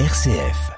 [0.00, 0.72] RCF.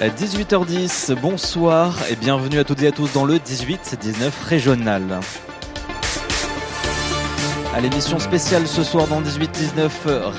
[0.00, 5.20] À 18h10, bonsoir et bienvenue à toutes et à tous dans le 18-19 régional.
[7.74, 9.90] À l'émission spéciale ce soir dans le 18-19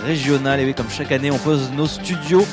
[0.03, 2.47] régional, et oui, comme chaque année, on pose nos studios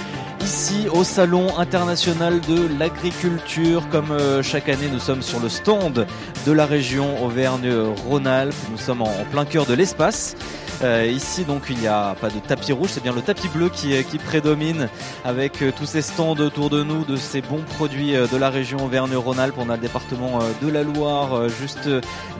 [0.44, 3.88] ici au Salon international de l'agriculture.
[3.90, 6.06] Comme euh, chaque année, nous sommes sur le stand
[6.46, 8.54] de la région Auvergne-Rhône-Alpes.
[8.70, 10.36] Nous sommes en plein cœur de l'espace.
[10.82, 13.70] Euh, ici, donc, il n'y a pas de tapis rouge, c'est bien le tapis bleu
[13.70, 14.88] qui, euh, prédomine
[15.24, 18.84] avec euh, tous ces stands autour de nous, de ces bons produits de la région
[18.84, 19.54] Auvergne-Rhône-Alpes.
[19.58, 21.88] On a le département de la Loire juste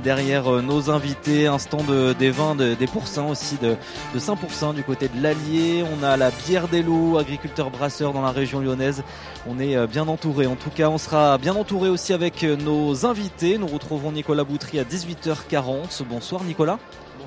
[0.03, 1.87] derrière nos invités, un stand
[2.19, 3.77] des vins, des pourcins aussi de,
[4.15, 5.85] de 5% du côté de l'Allier.
[5.99, 9.03] On a la bière des loups, agriculteur brasseur dans la région lyonnaise.
[9.49, 10.47] On est bien entouré.
[10.47, 13.59] En tout cas, on sera bien entouré aussi avec nos invités.
[13.59, 16.03] Nous retrouvons Nicolas Boutry à 18h40.
[16.09, 16.79] Bonsoir Nicolas.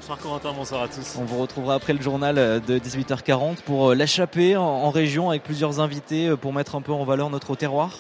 [0.10, 1.18] Bonsoir Corentin, bonsoir à tous.
[1.20, 6.36] On vous retrouvera après le journal de 18h40 pour l'échapper en région avec plusieurs invités
[6.36, 8.00] pour mettre un peu en valeur notre terroir.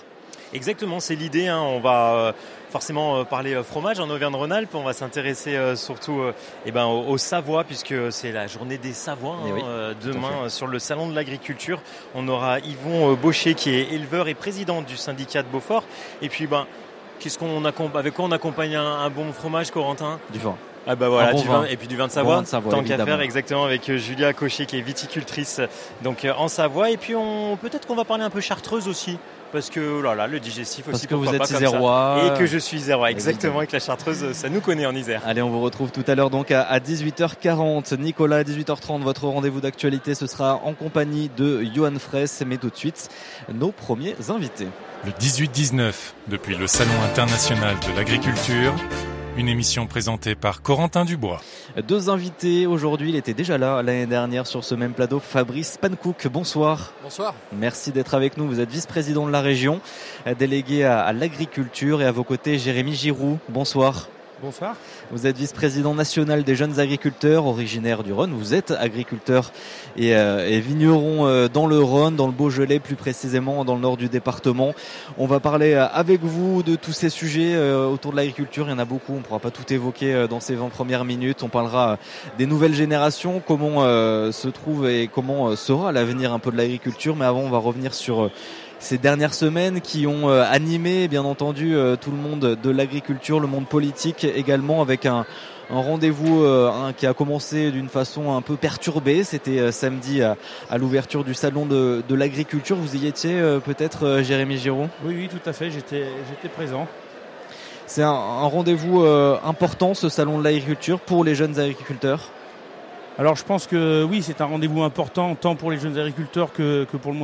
[0.51, 1.49] Exactement, c'est l'idée.
[1.49, 1.61] Hein.
[1.61, 2.33] On va
[2.71, 4.73] forcément parler fromage en Auvergne-Rhône-Alpes.
[4.73, 6.23] On va s'intéresser surtout
[6.65, 11.09] eh ben, au, Savoie puisque c'est la journée des Savoies Eh demain sur le salon
[11.09, 11.79] de l'agriculture.
[12.15, 15.83] On aura Yvon Baucher qui est éleveur et président du syndicat de Beaufort.
[16.23, 16.65] Et puis ben,
[17.19, 20.19] qu'est-ce qu'on avec quoi on accompagne un, un bon fromage, Corentin?
[20.33, 20.55] Du vin.
[20.87, 21.65] Ah bah voilà, bon du vin, vin.
[21.65, 23.87] et puis du vin de Bon Savoie, vin de Savoie, tant qu'à faire exactement avec
[23.89, 25.61] euh, Julia Cochet qui est viticultrice
[26.03, 29.17] donc euh, en Savoie et puis on peut-être qu'on va parler un peu chartreuse aussi
[29.51, 32.21] parce que oh là là le digestif aussi Parce que vous êtes isérois.
[32.35, 33.57] et que je suis isérois exactement Évidemment.
[33.59, 35.21] avec la chartreuse ça nous connaît en Isère.
[35.25, 37.97] Allez, on vous retrouve tout à l'heure donc à à 18h40.
[37.97, 42.43] Nicolas, à 18h30, votre rendez-vous d'actualité, ce sera en compagnie de Johan Fraisse.
[42.45, 43.09] Mais tout de suite,
[43.53, 44.67] nos premiers invités.
[45.05, 45.93] Le 18-19,
[46.27, 48.73] depuis le Salon international de l'agriculture,
[49.37, 51.41] une émission présentée par Corentin Dubois.
[51.87, 56.27] Deux invités aujourd'hui, il était déjà là l'année dernière sur ce même plateau, Fabrice Pankouk.
[56.27, 56.93] Bonsoir.
[57.03, 57.33] Bonsoir.
[57.53, 58.47] Merci d'être avec nous.
[58.47, 59.81] Vous êtes vice-président de la région,
[60.37, 63.39] délégué à, à l'agriculture et à vos côtés, Jérémy Giroux.
[63.49, 64.09] Bonsoir.
[64.41, 64.77] Bonsoir.
[65.11, 68.31] Vous êtes vice-président national des jeunes agriculteurs, originaire du Rhône.
[68.31, 69.51] Vous êtes agriculteur
[69.97, 73.81] et, euh, et vigneron euh, dans le Rhône, dans le Beaujolais plus précisément, dans le
[73.81, 74.73] nord du département.
[75.17, 78.67] On va parler euh, avec vous de tous ces sujets euh, autour de l'agriculture.
[78.67, 80.69] Il y en a beaucoup, on ne pourra pas tout évoquer euh, dans ces 20
[80.69, 81.43] premières minutes.
[81.43, 81.95] On parlera euh,
[82.37, 87.17] des nouvelles générations, comment se trouve et comment sera l'avenir un peu de l'agriculture.
[87.17, 88.31] Mais avant, on va revenir sur...
[88.79, 93.39] ces dernières semaines qui ont euh, animé bien entendu euh, tout le monde de l'agriculture,
[93.39, 95.25] le monde politique également avec un,
[95.69, 99.23] un rendez-vous euh, qui a commencé d'une façon un peu perturbée.
[99.23, 100.37] C'était samedi à,
[100.69, 102.77] à l'ouverture du salon de, de l'agriculture.
[102.77, 104.87] Vous y étiez peut-être Jérémy Giraud?
[105.05, 106.87] Oui, oui, tout à fait, j'étais, j'étais présent.
[107.85, 112.29] C'est un, un rendez-vous euh, important ce salon de l'agriculture pour les jeunes agriculteurs?
[113.19, 116.85] Alors je pense que oui, c'est un rendez-vous important tant pour les jeunes agriculteurs que,
[116.85, 117.17] pour, le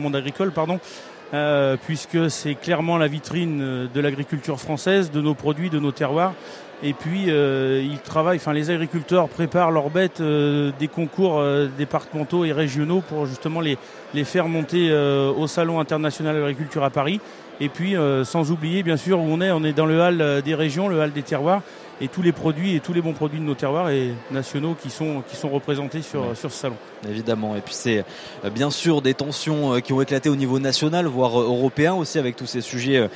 [0.00, 0.52] monde, agricole,
[1.34, 5.90] euh, puisque c'est clairement la vitrine euh, de l'agriculture française, de nos produits, de nos
[5.90, 6.34] terroirs.
[6.84, 11.42] Et puis euh, ils travaillent, enfin les agriculteurs préparent leurs bêtes des concours
[11.76, 13.78] départementaux et régionaux pour justement les,
[14.14, 17.20] les faire monter au Salon international de l'agriculture à Paris.
[17.60, 20.54] Et puis sans oublier bien sûr où on est, on est dans le hall des
[20.54, 21.62] régions, le hall des terroirs
[22.02, 24.90] et tous les produits et tous les bons produits de nos terroirs et nationaux qui
[24.90, 26.34] sont, qui sont représentés sur, Ouais.
[26.34, 26.76] sur ce salon.
[27.08, 27.56] Évidemment.
[27.56, 28.04] Et puis c'est
[28.44, 31.94] euh, bien sûr des tensions euh, qui ont éclaté au niveau national, voire euh, européen
[31.94, 33.08] aussi, avec tous ces sujets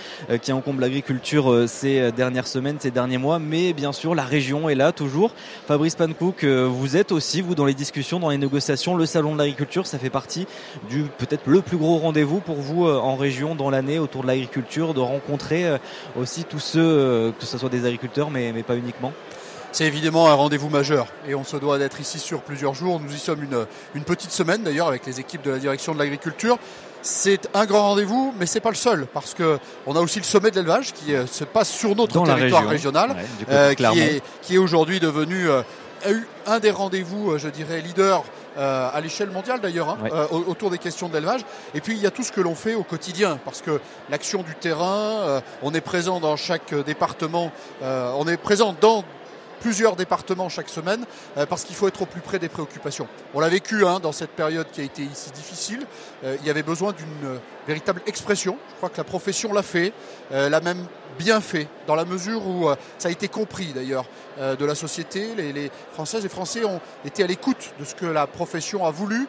[0.43, 3.39] qui encombrent l'agriculture ces dernières semaines, ces derniers mois.
[3.39, 5.33] Mais bien sûr, la région est là toujours.
[5.67, 8.97] Fabrice Pankouk, euh, vous êtes aussi, vous, dans les discussions, dans les négociations.
[8.97, 10.47] Le salon de l'agriculture, ça fait partie
[10.89, 14.95] du peut-être le plus gros rendez-vous pour vous en région dans l'année autour de l'agriculture,
[14.95, 15.65] de rencontrer
[16.17, 19.13] aussi tous ceux, que ce soit des agriculteurs, mais, mais pas uniquement.
[19.73, 22.99] C'est évidemment un rendez-vous majeur et on se doit d'être ici sur plusieurs jours.
[22.99, 25.99] Nous y sommes une, une petite semaine d'ailleurs avec les équipes de la direction de
[25.99, 26.59] l'agriculture.
[27.03, 30.25] C'est un grand rendez-vous, mais c'est pas le seul parce que on a aussi le
[30.25, 32.71] sommet de l'élevage qui euh, se passe sur notre Dans territoire région.
[32.91, 35.63] régional, Ouais, euh, qui est qui est aujourd'hui devenu euh,
[36.47, 38.25] un des rendez-vous, je dirais, leader
[38.59, 41.43] euh, à l'échelle mondiale d'ailleurs, hein, euh, au- autour des questions de l'élevage.
[41.75, 43.81] Et puis il y a tout ce que l'on fait au quotidien, parce que
[44.11, 47.51] l'action du terrain, euh, on est présent dans chaque département,
[47.83, 49.05] euh, on est présent dans
[49.67, 51.05] plusieurs départements chaque semaine,
[51.37, 53.09] euh, parce qu'il faut être au plus près des préoccupations.
[53.35, 55.85] On l'a vécu hein, dans cette période qui a été ici difficile.
[56.23, 58.59] Euh, il y avait besoin d'une euh, véritable expression.
[58.71, 59.93] Je crois que la profession l'a fait,
[60.31, 60.87] l'a même
[61.19, 64.05] bien fait, dans la mesure où ça a été compris d'ailleurs
[64.39, 65.35] de la société.
[65.37, 68.93] Les, les Françaises et Français ont été à l'écoute de ce que la profession a
[68.93, 69.27] voulu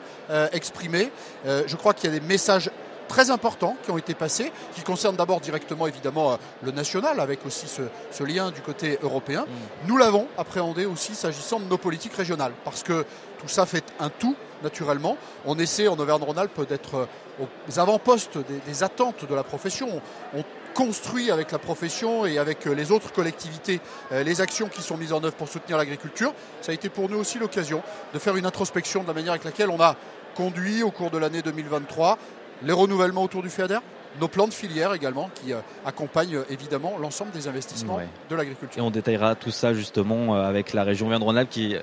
[0.51, 1.11] exprimer.
[1.45, 2.69] Je crois qu'il y a des messages
[3.07, 7.45] très importants qui ont été passés, qui concernent d'abord directement évidemment euh, le national, avec
[7.45, 9.42] aussi ce, lien du côté européen.
[9.42, 9.88] Mm.
[9.88, 13.06] Nous l'avons appréhendé aussi s'agissant de nos politiques régionales, parce que
[13.39, 15.18] tout ça fait un tout naturellement.
[15.45, 20.01] On essaie en Auvergne-Rhône-Alpes d'être euh, aux avant-postes des, attentes de la profession.
[20.36, 20.44] On,
[20.74, 23.81] construit avec la profession et avec euh, les autres collectivités
[24.12, 26.36] les actions qui sont mises en œuvre pour soutenir l'agriculture.
[26.62, 27.81] Ça a été pour nous aussi l'occasion
[28.13, 29.95] de faire une introspection de la manière avec laquelle on a
[30.38, 32.19] conduit au cours de l'année 2023
[32.63, 33.80] les renouvellements autour du FEADER,
[34.19, 38.00] nos plans de filière également qui euh, accompagnent euh, évidemment l'ensemble des investissements
[38.30, 38.81] de l'agriculture.
[38.81, 41.75] Et on détaillera tout ça justement euh, avec la région Verne-Rhône-Alpes qui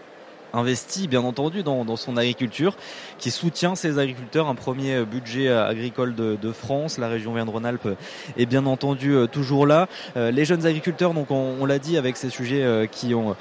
[0.54, 2.76] investi bien entendu dans, son agriculture,
[3.18, 4.48] qui soutient ses agriculteurs.
[4.48, 7.96] Un premier budget agricole de, France, la région Verne-Rhône-Alpes
[8.36, 9.88] est bien entendu euh, toujours là.
[10.16, 13.36] Euh, les jeunes agriculteurs, donc on, l'a dit avec ces sujets euh, qui ont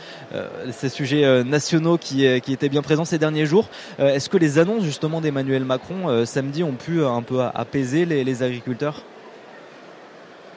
[0.71, 3.69] ces sujets nationaux qui, étaient bien présents ces derniers jours.
[3.99, 9.03] Est-ce que les annonces justement d'Emmanuel Macron samedi ont pu un peu apaiser les, agriculteurs?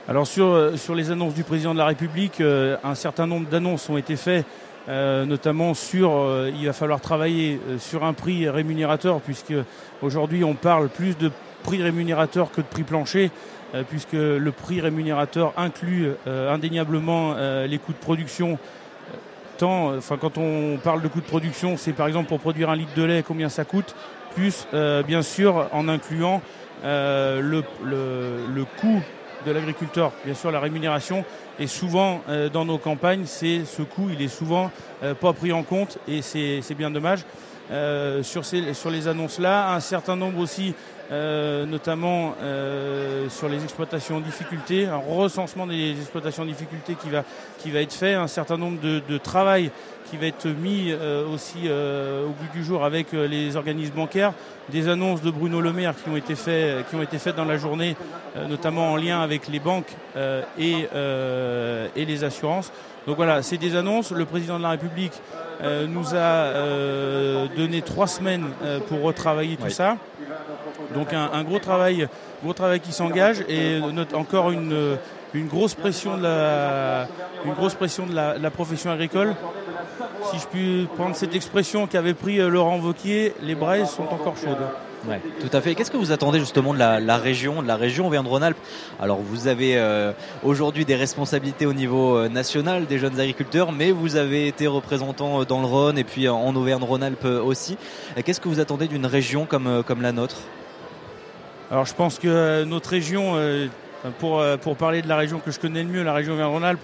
[0.09, 4.17] Alors sur les annonces du président de la République, un certain nombre d'annonces ont été
[4.17, 4.47] faites
[4.89, 9.55] euh, notamment sur, euh, il va falloir travailler euh, sur un prix rémunérateur, puisque
[10.01, 11.33] aujourd'hui on parle plus de
[11.65, 13.31] prix rémunérateur que de prix plancher,
[13.89, 17.35] puisque le prix rémunérateur inclut indéniablement
[17.67, 18.57] les coûts de production.
[19.59, 22.77] Tant, enfin, quand on parle de coûts de production, c'est par exemple pour produire un
[22.77, 23.97] litre de lait, combien ça coûte,
[24.37, 24.69] plus
[25.09, 26.41] bien sûr en incluant
[26.85, 27.41] le,
[27.85, 29.03] le, le coût
[29.45, 31.25] de l'agriculteur, bien sûr la rémunération,
[31.59, 34.71] et souvent euh, dans nos campagnes, c'est ce coût, il est souvent
[35.03, 37.21] euh, pas pris en compte et c'est bien dommage.
[37.73, 40.75] Euh, sur, ces, sur les annonces là, un certain nombre aussi,
[41.11, 42.35] notamment
[43.29, 47.23] sur les exploitations en difficulté, un recensement des exploitations en difficulté qui va,
[47.59, 49.71] qui va être fait, un certain nombre de, de travail
[50.11, 50.93] qui va être mis
[51.33, 54.33] aussi au bout du jour avec les organismes bancaires,
[54.69, 57.45] des annonces de Bruno Le Maire qui ont été faites, qui ont été faites dans
[57.45, 57.97] la journée,
[58.49, 59.95] notamment en lien avec les banques
[60.59, 62.73] et euh, et les assurances.
[63.07, 64.11] Donc voilà, c'est des annonces.
[64.11, 65.13] Le président de la République
[65.63, 68.47] euh, nous a euh, donné trois semaines
[68.89, 69.97] pour retravailler tout ça.
[70.95, 72.09] Donc un, gros travail,
[72.43, 73.81] gros travail qui s'engage et
[74.15, 74.97] encore une,
[75.37, 77.09] une grosse pression de la,
[77.45, 79.35] une grosse pression de la, profession agricole.
[80.31, 84.67] Si je puis prendre cette expression qu'avait pris Laurent Vauquier, les braises sont encore chaudes.
[85.09, 85.75] Ouais, tout à fait.
[85.75, 88.59] Qu'est-ce que vous attendez justement de la, région, de la région Auvergne-Rhône-Alpes?
[89.01, 90.13] Alors vous avez euh,
[90.43, 95.43] aujourd'hui des responsabilités au niveau euh, national des jeunes agriculteurs, mais vous avez été représentant
[95.43, 97.77] euh, dans le Rhône et puis en Auvergne-Rhône-Alpes aussi.
[98.25, 100.39] Qu'est-ce que vous attendez d'une région comme, comme la nôtre?
[101.71, 103.35] Alors je pense que notre région,
[104.19, 106.81] pour, pour parler de la région que je connais le mieux, la région Auvergne-Rhône-Alpes,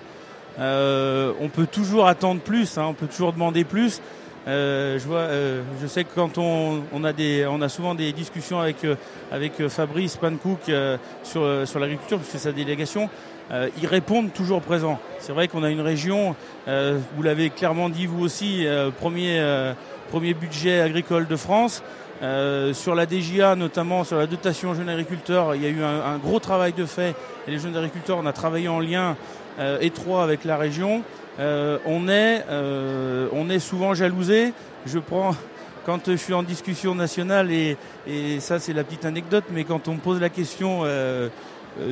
[0.59, 4.01] on peut toujours attendre plus, hein, on peut toujours demander plus.
[4.49, 7.95] Euh, je vois, euh, je sais que quand on, on, a des, on a souvent
[7.95, 8.97] des discussions avec euh,
[9.31, 10.71] avec Fabrice Pancook
[11.23, 13.09] sur sur l'agriculture puisque c'est sa délégation.
[13.51, 14.99] ils répondent toujours présent.
[15.21, 16.35] C'est vrai qu'on a une région,
[16.67, 18.67] vous l'avez clairement dit vous aussi,
[18.99, 19.43] premier
[20.11, 21.83] premier budget agricole de France.
[22.73, 26.39] Sur la DGA, notamment sur la dotation jeunes agriculteurs, il y a eu un, gros
[26.39, 27.17] travail de fait.
[27.47, 29.17] Et les jeunes agriculteurs, on a travaillé en lien
[29.81, 31.03] étroit avec la région.
[31.39, 34.53] Euh, on, est, euh, on est souvent jalousé.
[34.87, 35.35] Je prends
[35.87, 37.77] quand je suis en discussion nationale et,
[38.41, 41.29] ça c'est la petite anecdote, mais quand on me pose la question euh,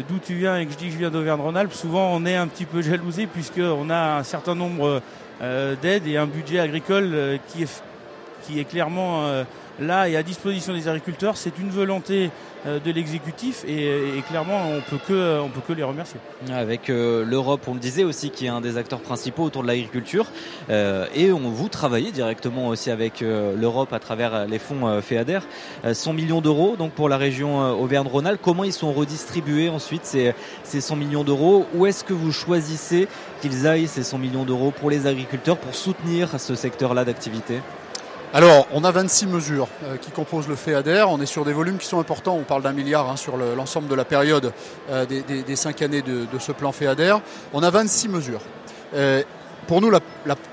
[0.09, 2.47] d'où tu viens et que je dis que je viens d'Auvergne-Rhône-Alpes, souvent on est un
[2.47, 5.01] petit peu jalousé puisqu'on a un certain nombre
[5.41, 7.83] d'aides et un budget agricole qui est,
[8.43, 9.25] qui est clairement
[9.81, 11.37] là et à disposition des agriculteurs.
[11.37, 12.31] C'est une volonté
[12.67, 16.21] euh, de l'exécutif et, clairement on peut que on peut que les remercier.
[16.53, 19.69] Avec euh, l'Europe, on le disait aussi, qui est un des acteurs principaux autour de
[19.69, 20.27] l'agriculture,
[20.69, 25.41] euh, et on vous travaillez directement aussi avec l'Europe à travers les fonds FEADER,
[25.91, 28.41] 100 millions d'euros donc pour la région Auvergne-Rhône-Alpes.
[28.43, 30.35] Comment ils sont redistribués ensuite ces,
[30.65, 31.67] ces 100 millions d'euros?
[31.75, 33.09] Où est-ce que vous choisissez
[33.41, 37.61] qu'ils aillent ces 100 millions d'euros pour les agriculteurs pour soutenir ce secteur-là d'activité?
[38.33, 41.07] Alors, on a 26 mesures euh, qui composent le FEADER.
[41.09, 42.37] On est sur des volumes qui sont importants.
[42.37, 44.53] On parle d'un milliard hein, sur l'ensemble de la période
[44.89, 47.17] euh, des, cinq années de, ce plan FEADER.
[47.53, 48.43] On a 26 mesures.
[48.95, 49.25] Euh,
[49.67, 50.01] pour nous, la,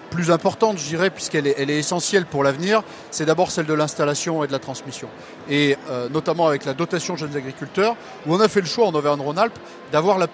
[0.10, 2.82] plus importante, je dirais, puisqu'elle est, elle est essentielle pour l'avenir,
[3.12, 5.10] c'est d'abord celle de l'installation et de la transmission.
[5.50, 5.76] Et
[6.12, 9.60] notamment avec la dotation jeunes agriculteurs, où on a fait le choix en Auvergne-Rhône-Alpes
[9.92, 10.28] d'avoir la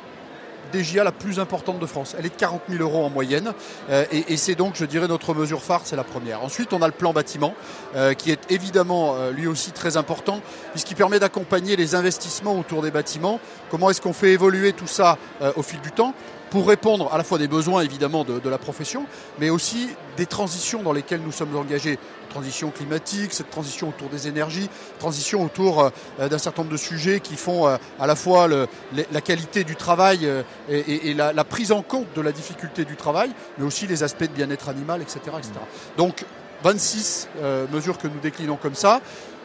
[0.74, 2.16] DGA la plus importante de France.
[2.18, 3.54] Elle est de 40 000 euros en moyenne
[3.90, 6.44] euh, et, c'est donc, je dirais, notre mesure phare, c'est la première.
[6.44, 7.54] Ensuite, on a le plan bâtiment
[7.96, 12.82] euh, qui est évidemment euh, lui aussi très important puisqu'il permet d'accompagner les investissements autour
[12.82, 13.40] des bâtiments.
[13.70, 15.18] Comment est-ce qu'on fait évoluer tout ça
[15.56, 16.14] au fil du temps?
[16.54, 19.08] Pour répondre à la fois des besoins évidemment de, la profession,
[19.40, 21.98] mais aussi des transitions dans lesquelles nous sommes engagés.
[22.30, 24.70] Transition climatique, cette transition autour des énergies,
[25.00, 28.68] transition autour euh, d'un certain nombre de sujets qui font euh, à la fois le,
[29.12, 32.98] la qualité du travail euh, et, la, la, prise en compte de la difficulté du
[32.98, 35.22] travail, mais aussi les aspects de bien-être animal, etc.
[35.40, 35.54] etc.
[35.98, 36.24] Donc
[36.64, 37.30] 26
[37.74, 39.02] mesures que nous déclinons comme ça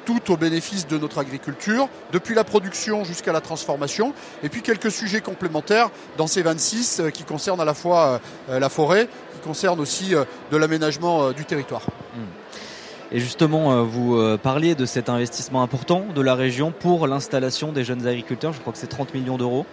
[0.09, 4.91] tout au bénéfice de notre agriculture, depuis la production jusqu'à la transformation, et puis quelques
[4.91, 8.19] sujets complémentaires dans ces 26 euh, qui concernent à la fois euh,
[8.53, 10.15] euh, la forêt, qui concernent aussi
[10.50, 11.83] de l'aménagement du territoire.
[12.15, 13.12] Hmm.
[13.12, 18.07] Et justement, vous parliez de cet investissement important de la région pour l'installation des jeunes
[18.07, 18.53] agriculteurs.
[18.53, 19.65] Je crois que c'est 30 millions d'euros.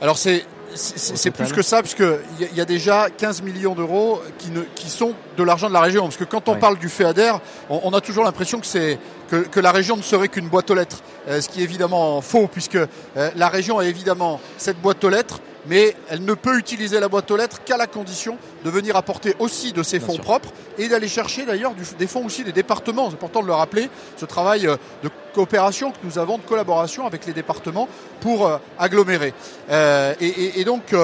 [0.00, 4.50] Alors c'est c'est plus que ça, puisqu'il y, y a déjà 15 millions d'euros qui,
[4.74, 6.04] qui sont de l'argent de la région.
[6.04, 7.32] Parce que quand on parle du FEADER,
[7.68, 8.98] on, a toujours l'impression que, c'est
[9.30, 11.02] que, que, la région ne serait qu'une boîte aux lettres.
[11.28, 15.10] Euh, ce qui est évidemment faux, puisque euh, la région a évidemment cette boîte aux
[15.10, 18.96] lettres, mais elle ne peut utiliser la boîte aux lettres qu'à la condition de venir
[18.96, 23.08] apporter aussi de ses fonds propres et d'aller chercher d'ailleurs des fonds aussi des départements.
[23.10, 27.06] C'est important de le rappeler, ce travail euh, de coopération que nous avons, de collaboration
[27.06, 27.88] avec les départements
[28.20, 29.34] pour euh, agglomérer.
[29.70, 30.94] Euh, et, donc,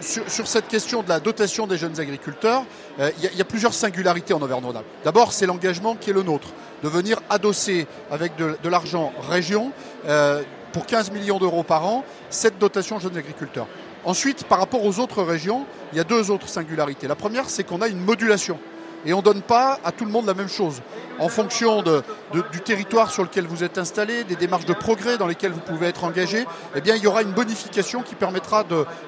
[0.00, 2.64] sur, cette question de la dotation des jeunes agriculteurs,
[2.98, 4.86] il y, a plusieurs singularités en Auvergne-Rhône-Alpes.
[5.04, 6.48] D'abord, c'est l'engagement qui est le nôtre,
[6.82, 9.72] de venir adosser avec de, de l'argent région
[10.76, 13.66] pour 15 millions d'euros par an cette dotation jeunes agriculteurs.
[14.04, 17.08] Ensuite, par rapport aux autres régions, il y a deux autres singularités.
[17.08, 18.58] La première, c'est qu'on a une modulation
[19.06, 20.82] et on ne donne pas à tout le monde la même chose.
[21.18, 22.02] En fonction de,
[22.52, 25.86] du territoire sur lequel vous êtes installé, des démarches de progrès dans lesquelles vous pouvez
[25.86, 28.64] être engagé, eh bien, il y aura une bonification qui permettra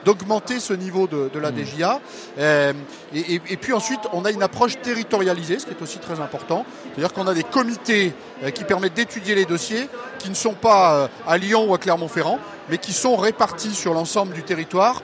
[0.06, 1.54] d'augmenter ce niveau de, la mmh.
[1.54, 2.00] DGA.
[2.38, 2.72] Euh,
[3.14, 6.64] et, puis ensuite, on a une approche territorialisée, ce qui est aussi très important.
[6.92, 10.94] C'est-à-dire qu'on a des comités euh, qui permettent d'étudier les dossiers, qui ne sont pas
[10.94, 12.38] euh, à Lyon ou à Clermont-Ferrand,
[12.70, 15.02] mais qui sont répartis sur l'ensemble du territoire,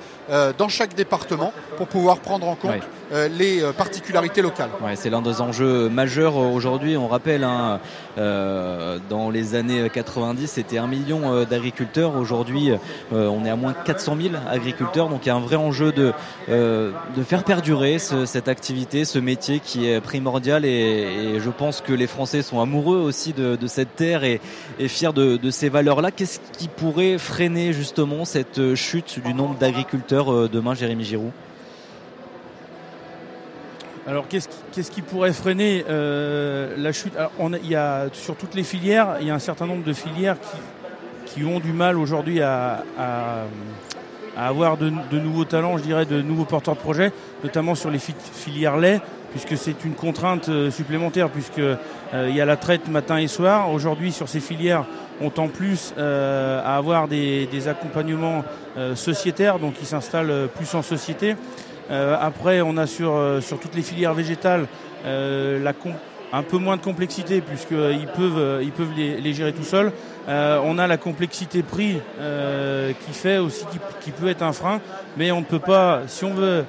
[0.57, 4.71] dans chaque département, pour pouvoir prendre en compte euh, les euh, particularités locales.
[4.83, 6.97] Ouais, c'est l'un des enjeux majeurs aujourd'hui.
[6.97, 7.79] On rappelle, hein,
[8.17, 12.17] euh, dans les années 90, c'était un million d'agriculteurs.
[12.17, 12.73] Aujourd'hui,
[13.13, 15.09] on est à moins de 400 000 agriculteurs.
[15.09, 16.13] Donc il y a un vrai enjeu de,
[16.49, 20.65] de faire perdurer cette activité, ce métier qui est primordial.
[20.65, 24.41] Et, je pense que les Français sont amoureux aussi de, cette terre et,
[24.89, 26.11] fiers de, de ces valeurs-là.
[26.11, 31.33] Qu'est-ce qui pourrait freiner justement cette chute du nombre d'agriculteurs demain, Jérémy Giroud?
[34.07, 37.15] Alors qu'est-ce qui, pourrait freiner euh, la chute?
[37.63, 40.37] Il y a sur toutes les filières, il y a un certain nombre de filières
[41.25, 42.85] qui, ont du mal aujourd'hui à,
[44.37, 47.13] avoir de, nouveaux talents, je dirais, de nouveaux porteurs de projets,
[47.43, 49.01] notamment sur les filières lait,
[49.35, 51.77] puisque c'est une contrainte euh, supplémentaire, puisque euh,
[52.29, 53.71] il y a la traite matin et soir.
[53.71, 54.85] Aujourd'hui, sur ces filières,
[55.21, 58.43] on tend plus à avoir des, accompagnements
[58.97, 61.37] sociétaires, donc ils s'installent plus en société.
[61.91, 64.67] Euh, après, on a sur, euh, toutes les filières végétales
[65.05, 65.73] euh,
[66.33, 69.93] un peu moins de complexité puisqu'ils peuvent, ils peuvent les, gérer tout seuls.
[70.27, 72.01] on a la complexité prix
[73.07, 73.65] qui fait aussi
[74.01, 74.81] qui, peut être un frein,
[75.17, 76.65] mais on ne peut pas, si on veut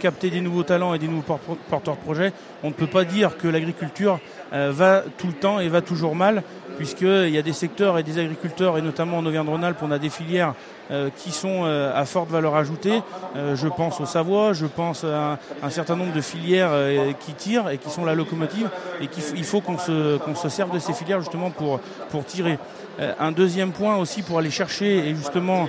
[0.00, 3.36] capter des nouveaux talents et des nouveaux porteurs de projets, on ne peut pas dire
[3.36, 4.20] que l'agriculture
[4.52, 6.42] va tout le temps et va toujours mal
[6.76, 10.10] puisqu'il y a des secteurs et des agriculteurs, et notamment en Auvergne-Rhône-Alpes, on a des
[10.10, 10.54] filières
[10.90, 13.02] euh, qui sont euh, à forte valeur ajoutée.
[13.36, 16.72] Euh, je pense au Savoie, je pense à un, certain nombre de filières
[17.20, 18.68] qui tirent et qui sont la locomotive,
[19.00, 22.58] et qu'il faut qu'on se, qu'on se serve de ces filières justement pour, pour tirer.
[22.98, 25.68] un deuxième point aussi pour aller chercher et justement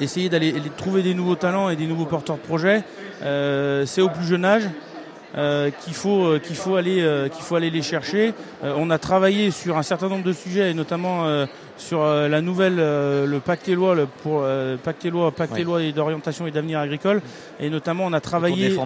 [0.00, 2.82] essayer d'aller trouver des nouveaux talents et des nouveaux porteurs de projets,
[3.20, 4.68] c'est au plus jeune âge.
[5.36, 8.34] Euh, qu'il faut euh, qu'il faut aller euh, qu'il faut aller les chercher.
[8.62, 11.24] on a travaillé sur un certain nombre de sujets et notamment
[11.76, 14.44] sur la nouvelle le pacte des lois pour
[14.84, 17.20] pacte lois pacte lois d'orientation et d'avenir agricole
[17.58, 18.76] et notamment on a travaillé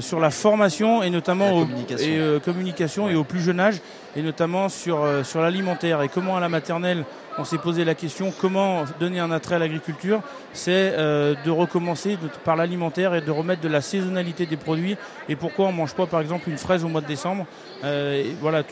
[0.00, 2.08] sur la formation et notamment et communication.
[2.08, 3.80] et communication et au plus jeune âge
[4.18, 7.04] et notamment sur sur l'alimentaire et comment à la maternelle
[7.38, 10.20] on s'est posé la question comment donner un attrait à l'agriculture,
[10.52, 14.96] c'est euh, de recommencer par l'alimentaire et de remettre de la saisonnalité des produits.
[15.28, 17.46] Et pourquoi on mange pas par exemple une fraise au mois de décembre
[17.84, 18.64] euh, Voilà,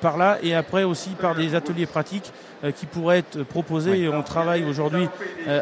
[0.00, 2.32] par là et après aussi par des ateliers pratiques
[2.64, 4.00] euh, qui pourraient être proposés.
[4.00, 5.08] Et on travaille aujourd'hui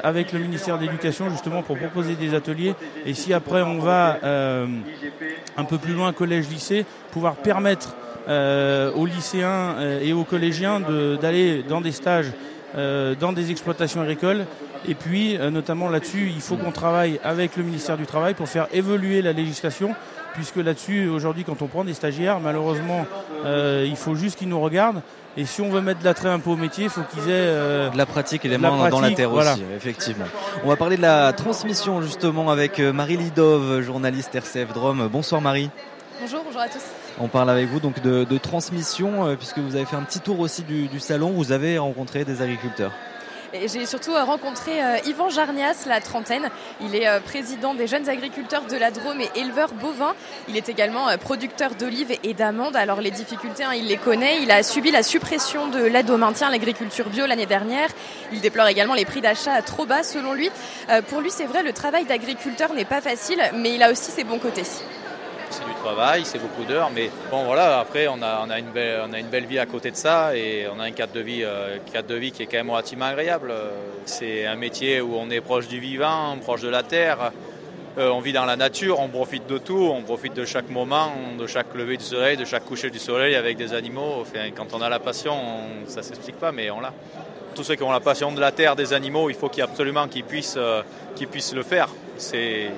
[0.05, 2.75] avec le ministère de l'Éducation justement pour proposer des ateliers.
[3.05, 7.97] Et si après on va un peu plus loin, collège-lycée, pouvoir permettre
[8.29, 10.81] aux lycéens et aux collégiens
[11.21, 12.33] d'aller dans des stages
[12.75, 14.47] euh, dans des exploitations agricoles.
[14.89, 18.49] Et puis, euh, notamment là-dessus, il faut qu'on travaille avec le ministère du Travail pour
[18.49, 19.95] faire évoluer la législation
[20.33, 23.05] puisque là-dessus, aujourd'hui, quand on prend des stagiaires, malheureusement,
[23.45, 25.03] il faut juste qu'ils nous regardent.
[25.37, 27.91] Et si on veut mettre de l'attrait un peu au métier, il faut qu'ils aient
[27.91, 30.25] de la pratique et les mains dans la terre aussi, effectivement.
[30.65, 35.07] On va parler de la transmission justement avec Marie Lidov, journaliste RCF Drôme.
[35.13, 35.69] Bonsoir Marie.
[36.19, 37.02] Bonjour, bonjour à tous.
[37.21, 40.41] On parle avec vous donc de, transmission, euh, puisque vous avez fait un petit tour
[40.41, 42.93] aussi du, salon, vous avez rencontré des agriculteurs.
[43.67, 46.49] J'ai surtout euh, rencontré euh, Yvan Jarnias, la trentaine.
[46.81, 50.15] Il est président des jeunes agriculteurs de la Drôme et éleveur bovin.
[50.49, 52.77] Il est également producteur d'olives et d'amandes.
[52.77, 54.43] Alors les difficultés, hein, il les connaît.
[54.43, 57.91] Il a subi la suppression de l'aide au maintien à l'agriculture bio l'année dernière.
[58.33, 60.51] Il déplore également les prix d'achat trop bas selon lui.
[61.09, 64.25] Pour lui, c'est vrai, le travail d'agriculteur n'est pas facile, mais il a aussi ses
[64.25, 64.65] bons côtés
[65.53, 69.13] c'est du travail, c'est beaucoup d'heures, mais bon voilà, après on a, une belle, on
[69.13, 71.43] a une belle vie à côté de ça et on a un cadre de vie,
[71.45, 73.53] euh, cadre de vie qui est quand même relativement agréable.
[74.07, 77.33] C'est un métier où on est proche du vivant, proche de la terre.
[77.99, 81.13] Euh, on vit dans la nature, on profite de tout, on profite de chaque moment,
[81.39, 84.25] de chaque lever du soleil, de chaque coucher du soleil avec des animaux.
[84.57, 85.37] Quand on a la passion,
[85.87, 86.95] ça ne s'explique pas, mais on l'a.
[87.55, 90.09] Tous ceux qui ont la passion de la terre, des animaux, il faut qu'ils absolument
[90.09, 90.81] qu'ils puissent, euh,
[91.15, 91.89] qu'ils puissent le faire.
[92.17, 92.71] C'est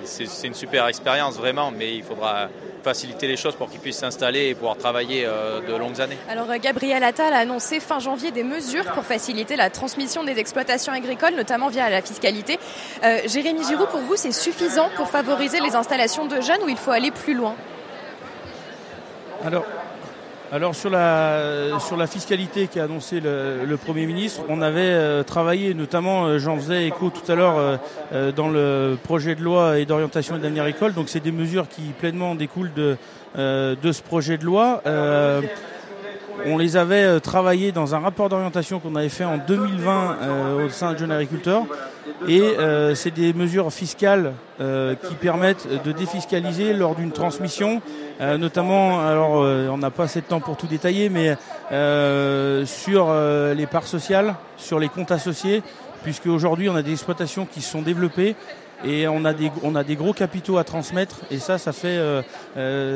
[0.44, 2.48] une super expérience vraiment, mais il faudra
[2.84, 6.18] faciliter les choses pour qu'ils puissent s'installer et pouvoir travailler euh, de longues années.
[6.28, 10.38] Alors euh, Gabriel Attal a annoncé fin janvier des mesures pour faciliter la transmission des
[10.38, 12.58] exploitations agricoles, notamment via la fiscalité.
[13.02, 16.76] Euh, Jérémy Giroud, pour vous, c'est suffisant pour favoriser les installations de jeunes ou il
[16.76, 17.54] faut aller plus loin?
[19.44, 19.64] Alors,
[20.54, 25.74] alors sur la, sur la fiscalité qu'a annoncé le, Premier ministre, on avait euh, travaillé,
[25.74, 27.78] notamment euh, j'en faisais écho tout à l'heure
[28.12, 31.68] euh, dans le projet de loi et d'orientation et d'avenir école, donc c'est des mesures
[31.68, 32.96] qui pleinement découlent de,
[33.36, 34.80] de ce projet de loi.
[36.46, 40.16] On les avait travaillées dans un rapport d'orientation qu'on avait fait en 2020
[40.64, 41.64] au sein de Jeunes Agriculteurs.
[42.28, 42.42] Et
[42.94, 47.80] c'est des mesures fiscales qui permettent de défiscaliser lors d'une transmission
[48.20, 51.36] euh, notamment, alors euh, on n'a pas assez de temps pour tout détailler, mais
[51.72, 53.12] euh, sur
[53.54, 55.62] les parts sociales, sur les comptes associés,
[56.02, 58.36] puisque aujourd'hui on a des exploitations qui se sont développées
[58.84, 61.20] et on a des on a des gros capitaux à transmettre.
[61.30, 61.98] Et ça ça fait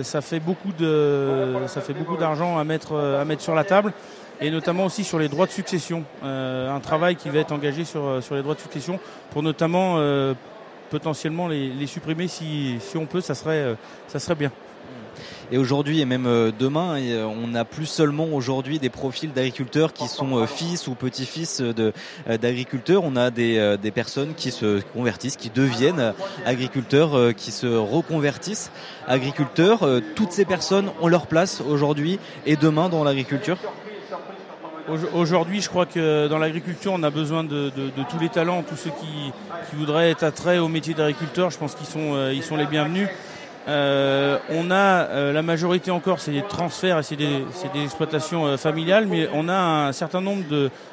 [0.03, 3.93] ça fait beaucoup de ça fait beaucoup d'argent à mettre à mettre sur la table.
[4.41, 6.05] Et notamment aussi sur les droits de succession.
[6.23, 9.99] Un travail qui va être engagé sur sur les droits de succession pour notamment
[10.91, 13.77] potentiellement les, les supprimer si si on peut ça serait
[14.07, 14.53] ça serait bien
[15.51, 19.93] et aujourd'hui et même euh, demain, euh, on n'a plus seulement aujourd'hui des profils d'agriculteurs
[19.93, 21.63] qui sont euh, fils ou petits-fils
[22.27, 23.03] d'agriculteurs.
[23.05, 26.13] On a des, personnes qui se convertissent, qui deviennent
[26.45, 28.71] agriculteurs, qui se reconvertissent
[29.07, 29.87] agriculteurs.
[30.15, 33.57] Toutes ces personnes ont leur place aujourd'hui et demain dans l'agriculture.
[35.15, 37.71] Aujourd'hui, je crois que dans l'agriculture, on a besoin de,
[38.09, 39.33] tous les talents, tous ceux qui,
[39.71, 41.51] qui voudraient être attraits au métier d'agriculteur.
[41.51, 43.09] Je pense qu'ils sont, ils sont les bienvenus.
[43.69, 48.47] Euh, on a euh, la majorité encore, c'est des transferts et c'est des, des, exploitations
[48.47, 50.43] euh, familiales, mais on a un certain nombre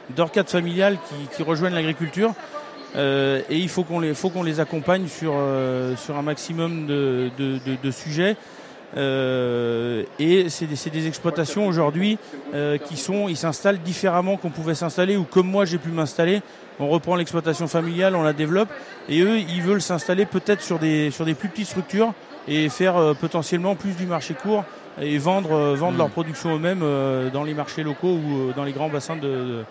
[0.09, 2.33] d'orcades familiales qui, qui rejoignent l'agriculture.
[2.95, 5.33] et il faut qu'on les, les accompagne sur,
[5.97, 8.35] sur un maximum de, de, de, de sujets.
[8.97, 12.17] et c'est des, des, exploitations aujourd'hui
[12.87, 16.41] qui sont, ils s'installent différemment qu'on pouvait s'installer ou comme moi j'ai pu m'installer.
[16.77, 18.69] On reprend l'exploitation familiale, on la développe
[19.07, 22.13] et eux ils veulent s'installer peut-être sur des, sur des plus petites structures
[22.47, 24.63] et faire euh, potentiellement plus du marché court
[25.01, 26.11] et vendre, euh, vendre leur mm.
[26.11, 29.63] production eux-mêmes euh, dans les marchés locaux ou dans les grands bassins de,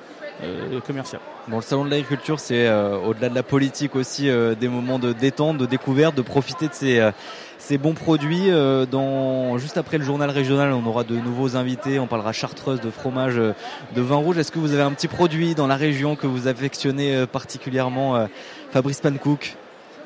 [0.87, 1.21] commerciaux.
[1.49, 5.59] Bon, le salon de l'agriculture, c'est au-delà de la politique aussi des moments de détente,
[5.59, 7.11] de découverte, de profiter de ces,
[7.59, 8.51] ces bons produits.
[8.91, 12.01] dans, juste après le journal régional, on aura de nouveaux invités.
[12.01, 14.37] On parlera chartreuse, de fromage, de vin rouge.
[14.37, 18.27] Est-ce que vous avez un petit produit dans la région que vous affectionnez particulièrement,
[18.73, 19.57] Fabrice Pancook?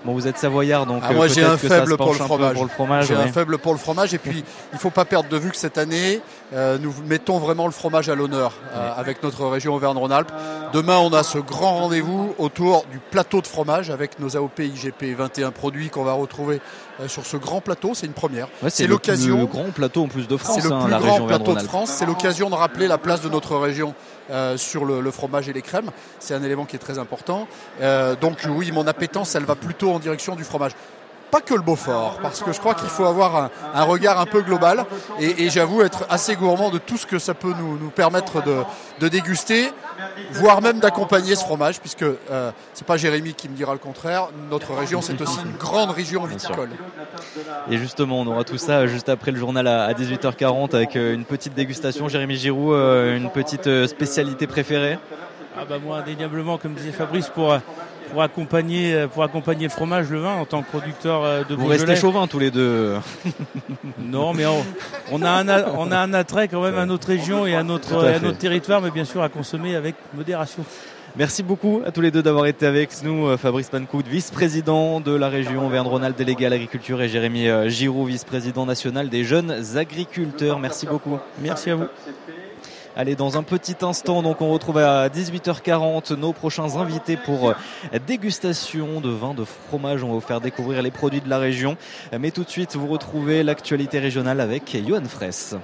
[0.04, 2.18] Bon, vous êtes savoyard, donc ah, moi j'ai un faible pour le,
[2.68, 3.08] fromage.
[3.08, 5.56] J'ai un faible pour le fromage, et puis il faut pas perdre de vue que
[5.56, 6.20] cette année,
[6.54, 10.32] euh, nous mettons vraiment le fromage à l'honneur euh, avec notre région Auvergne-Rhône-Alpes.
[10.72, 15.16] Demain, on a ce grand rendez-vous autour du plateau de fromage avec nos AOP IGP
[15.16, 16.60] 21 produits qu'on va retrouver euh,
[17.06, 17.94] sur ce grand plateau.
[17.94, 18.48] C'est une première.
[18.68, 19.38] c'est l'occasion.
[19.38, 20.58] Le grand plateau en plus de France.
[20.60, 21.90] C'est le hein, plus grand plateau de France.
[21.90, 23.94] C'est l'occasion de rappeler la place de notre région
[24.30, 25.90] euh, sur le, fromage et les crèmes.
[26.18, 27.46] C'est un élément qui est très important.
[27.80, 30.72] Euh, donc oui, mon appétence, elle va plutôt en direction du fromage
[31.30, 34.42] pas que le Beaufort, parce que je crois qu'il faut avoir un, regard un peu
[34.42, 34.84] global.
[35.20, 38.62] Et, j'avoue être assez gourmand de tout ce que ça peut nous, nous permettre de,
[39.00, 39.72] de, déguster,
[40.32, 44.28] voire même d'accompagner ce fromage, puisque euh, c'est pas Jérémy qui me dira le contraire.
[44.50, 46.70] Notre région, c'est aussi une grande région viticole.
[47.70, 51.24] Et justement, on aura tout ça juste après le journal à 18h40 avec euh, une
[51.24, 52.08] petite dégustation.
[52.08, 54.98] Jérémy Giroud, euh, une petite spécialité préférée?
[55.60, 57.58] Ah bah moi indéniablement comme disait Fabrice pour
[58.10, 61.96] pour accompagner pour accompagner le fromage, le vin en tant que producteur de Vous restez
[61.96, 62.94] chauvin tous les deux.
[63.98, 64.44] non, mais
[65.12, 68.04] on, a un on a un attrait quand même à notre région et à notre
[68.04, 70.64] à notre territoire, mais bien sûr à consommer avec modération.
[71.16, 73.26] Merci beaucoup à tous les deux d'avoir été avec nous.
[73.26, 78.08] Euh, Fabrice Pancout, vice-président de la région Auvergne-Rhône-Alpes, délégué à l'agriculture, et Jérémy euh, Giroud,
[78.08, 80.60] vice-président national des jeunes agriculteurs.
[80.60, 81.18] Merci beaucoup.
[81.40, 81.86] Merci à vous.
[83.00, 87.54] Allez, dans un petit instant, donc on retrouve à 18h40 nos prochains invités pour euh,
[88.08, 90.02] dégustation de vin, de fromage.
[90.02, 91.76] On va vous faire découvrir les produits de la région.
[92.18, 95.54] Mais tout de suite, vous retrouvez l'actualité régionale avec Johan Fraisse.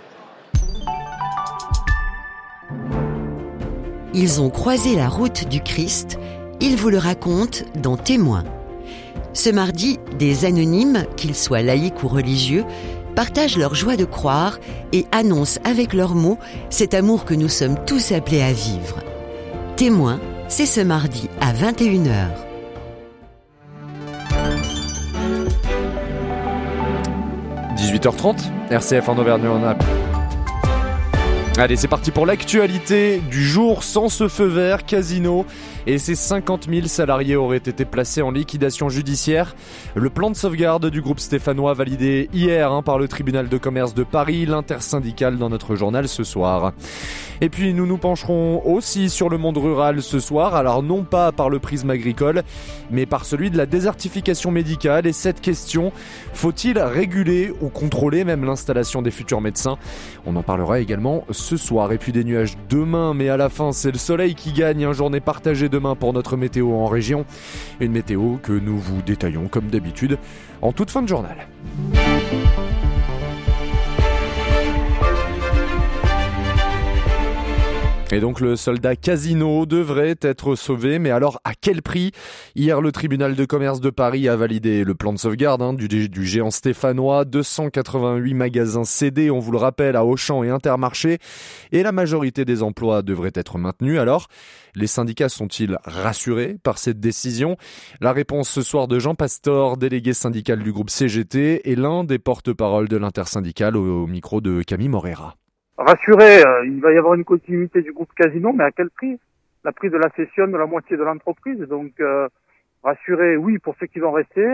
[4.14, 6.20] Ils ont croisé la route du Christ,
[6.60, 8.44] ils vous le racontent dans Témoins.
[9.32, 12.64] Ce mardi, des anonymes, qu'ils soient laïcs ou religieux,
[13.14, 14.58] partagent leur joie de croire
[14.92, 16.38] et annoncent avec leurs mots
[16.70, 19.00] cet amour que nous sommes tous appelés à vivre.
[19.76, 22.28] Témoins, c'est ce mardi à 21h.–
[27.76, 28.36] 18h30,
[28.70, 30.03] RCF en Auvergne-en-Alpes.
[31.56, 33.84] Allez, c'est parti pour l'actualité du jour.
[33.84, 35.46] Sans ce feu vert, Casino.
[35.86, 39.54] Et ses 50 000 salariés auraient été placés en liquidation judiciaire.
[39.94, 43.94] Le plan de sauvegarde du groupe stéphanois validé hier hein, par le tribunal de commerce
[43.94, 46.72] de Paris, l'intersyndical dans notre journal ce soir.
[47.40, 51.32] Et puis nous nous pencherons aussi sur le monde rural ce soir, alors non pas
[51.32, 52.42] par le prisme agricole,
[52.90, 55.06] mais par celui de la désertification médicale.
[55.06, 55.92] Et cette question,
[56.32, 59.76] faut-il réguler ou contrôler même l'installation des futurs médecins?
[60.24, 61.92] On en parlera également ce soir.
[61.92, 64.92] Et puis des nuages demain, mais à la fin c'est le soleil qui gagne, une
[64.92, 67.24] journée partagée demain pour notre météo en région.
[67.80, 70.18] Une météo que nous vous détaillons comme d'habitude
[70.62, 71.36] en toute fin de journal.
[78.14, 82.12] Et donc le soldat Casino devrait être sauvé, mais alors à quel prix?
[82.54, 86.24] Hier, le tribunal de commerce de Paris a validé le plan de sauvegarde hein, du,
[86.24, 87.24] géant stéphanois.
[87.24, 91.18] 288 magasins cédés, on vous le rappelle, à Auchan et Intermarché.
[91.72, 93.98] Et la majorité des emplois devraient être maintenus.
[93.98, 94.28] Alors,
[94.76, 97.56] les syndicats sont-ils rassurés par cette décision?
[98.00, 102.20] La réponse ce soir de Jean Pastor, délégué syndical du groupe CGT, et l'un des
[102.20, 105.34] porte-parole de l'intersyndicale au, micro de Camille Morera.
[105.76, 109.18] Rassuré, euh, il va y avoir une continuité du groupe Casino, mais à quel prix?
[109.64, 111.58] La prix de la cession de la moitié de l'entreprise.
[111.60, 112.28] Donc, euh,
[112.84, 114.46] rassuré, oui, pour ceux qui vont rester,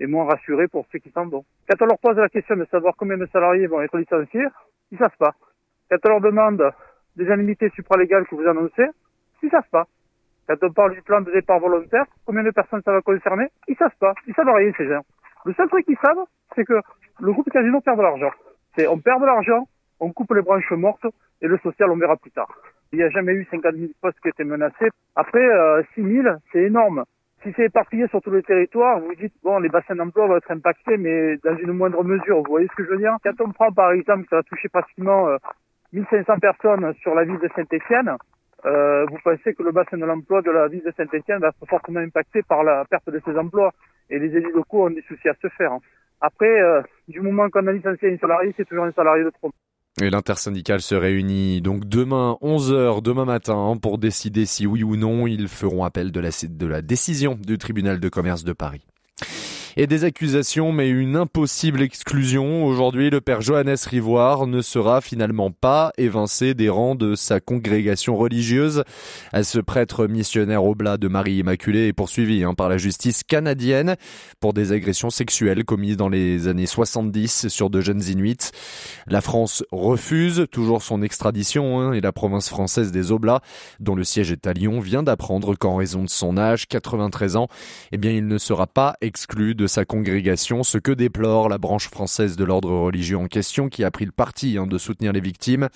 [0.00, 1.44] et moins rassuré pour ceux qui s'en vont.
[1.68, 4.46] Quand on leur pose la question de savoir combien de salariés vont être licenciés,
[4.90, 5.34] ils savent pas.
[5.90, 6.72] Quand on leur demande
[7.14, 8.86] des indemnités supralégales que vous annoncez,
[9.42, 9.86] ils savent pas.
[10.48, 13.76] Quand on parle du plan de départ volontaire, combien de personnes ça va concerner Ils
[13.76, 14.14] savent pas.
[14.26, 15.04] Ils savent rien, ces gens.
[15.44, 16.24] Le seul truc qu'ils savent,
[16.56, 16.80] c'est que
[17.20, 18.30] le groupe Casino perd de l'argent.
[18.76, 19.68] C'est on perd de l'argent,
[20.00, 21.06] on coupe les branches mortes
[21.40, 22.48] et le social, on verra plus tard.
[22.92, 24.88] Il n'y a jamais eu 50 000 postes qui étaient menacés.
[25.14, 27.04] Après, euh, 6 000, c'est énorme.
[27.42, 30.50] Si c'est éparpillé sur tout le territoire, vous dites, bon, les bassins d'emploi vont être
[30.50, 32.38] impactés, mais dans une moindre mesure.
[32.38, 33.16] Vous voyez ce que je veux dire?
[33.22, 35.36] Quand on prend, par exemple, ça va toucher pratiquement euh,
[35.92, 38.16] 1500 personnes sur la ville de Saint-Etienne,
[38.66, 41.66] euh, vous pensez que le bassin de l'emploi de la ville de Saint-Etienne va être
[41.68, 43.72] fortement impacté par la perte de ses emplois
[44.10, 45.76] et les élus locaux ont des soucis à se faire.
[46.20, 49.52] Après, euh, du moment qu'on a licencié un salarié, c'est toujours un salarié de trop.
[50.00, 55.26] Et l'intersyndicale se réunit donc demain 11h, demain matin, pour décider si oui ou non
[55.26, 58.86] ils feront appel de la, de la décision du tribunal de commerce de Paris
[59.80, 62.66] et des accusations, mais une impossible exclusion.
[62.66, 68.16] Aujourd'hui, le père Johannes Rivoire ne sera finalement pas évincé des rangs de sa congrégation
[68.16, 68.82] religieuse.
[69.40, 73.94] Ce prêtre missionnaire oblat de Marie Immaculée est poursuivi hein, par la justice canadienne
[74.40, 78.50] pour des agressions sexuelles commises dans les années 70 sur de jeunes Inuits.
[79.06, 83.42] La France refuse toujours son extradition hein, et la province française des Oblats,
[83.78, 87.46] dont le siège est à Lyon, vient d'apprendre qu'en raison de son âge, 93 ans,
[87.92, 91.88] eh bien, il ne sera pas exclu de sa congrégation, ce que déplore la branche
[91.88, 95.20] française de l'ordre religieux en question qui a pris le parti hein, de soutenir les
[95.20, 95.68] victimes.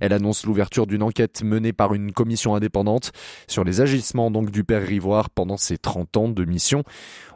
[0.00, 3.12] Elle annonce l'ouverture d'une enquête menée par une commission indépendante
[3.46, 6.82] sur les agissements donc du père Rivoire pendant ses 30 ans de mission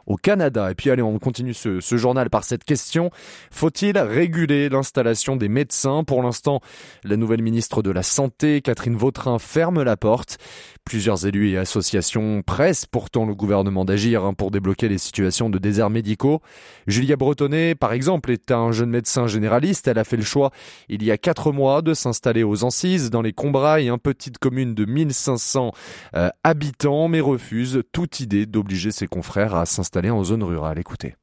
[0.05, 0.71] au Canada.
[0.71, 3.11] Et puis allez, on continue ce, ce journal par cette question.
[3.51, 6.03] Faut-il réguler l'installation des médecins?
[6.03, 6.61] Pour l'instant,
[7.03, 10.37] la nouvelle ministre de la Santé, Catherine Vautrin, ferme la porte.
[10.85, 15.57] Plusieurs élus et associations pressent pourtant le gouvernement d'agir hein, pour débloquer les situations de
[15.57, 16.41] déserts médicaux.
[16.87, 19.87] Julia Bretonnet, par exemple, est un jeune médecin généraliste.
[19.87, 20.51] Elle a fait le choix,
[20.89, 24.73] il y a quatre mois, de s'installer aux Ancises, dans les Combrailles, une petite commune
[24.73, 25.71] de 1500
[26.15, 30.79] euh, habitants, mais refuse toute idée d'obliger ses confrères à s'installer en zone rurale.
[30.79, 31.15] Écoutez.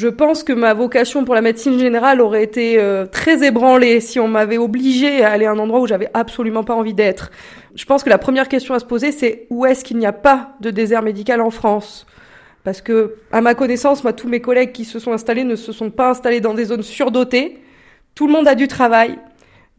[0.00, 4.18] Je pense que ma vocation pour la médecine générale aurait été euh, très ébranlée si
[4.18, 7.30] on m'avait obligé à aller à un endroit où j'avais absolument pas envie d'être.
[7.74, 10.14] Je pense que la première question à se poser, c'est où est-ce qu'il n'y a
[10.14, 12.06] pas de désert médical en France?
[12.64, 15.70] Parce que, à ma connaissance, moi, tous mes collègues qui se sont installés ne se
[15.70, 17.58] sont pas installés dans des zones surdotées.
[18.14, 19.18] Tout le monde a du travail.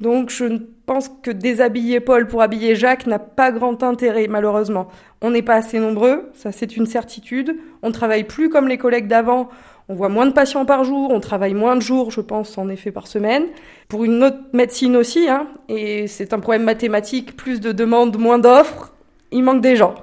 [0.02, 4.88] Donc, je pense que déshabiller Paul pour habiller Jacques n'a pas grand intérêt, malheureusement.
[5.22, 7.56] On n'est pas assez nombreux, ça c'est une certitude.
[7.82, 9.50] On travaille plus comme les collègues d'avant.
[9.89, 12.70] On voit moins de patients par jour, on travaille moins de jours, je pense, en
[12.70, 13.46] effet, par semaine.
[13.89, 18.39] Pour une autre médecine aussi, hein, et c'est un problème mathématique, plus de demandes, moins
[18.39, 18.94] d'offres,
[19.32, 19.96] il manque des gens.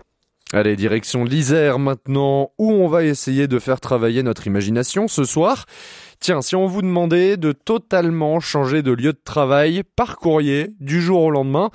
[0.53, 5.67] Allez, direction l'Isère maintenant, où on va essayer de faire travailler notre imagination ce soir.
[6.21, 11.01] Tiens, si on vous demandait de totalement changer de lieu de travail par courrier du
[11.01, 11.71] jour au lendemain,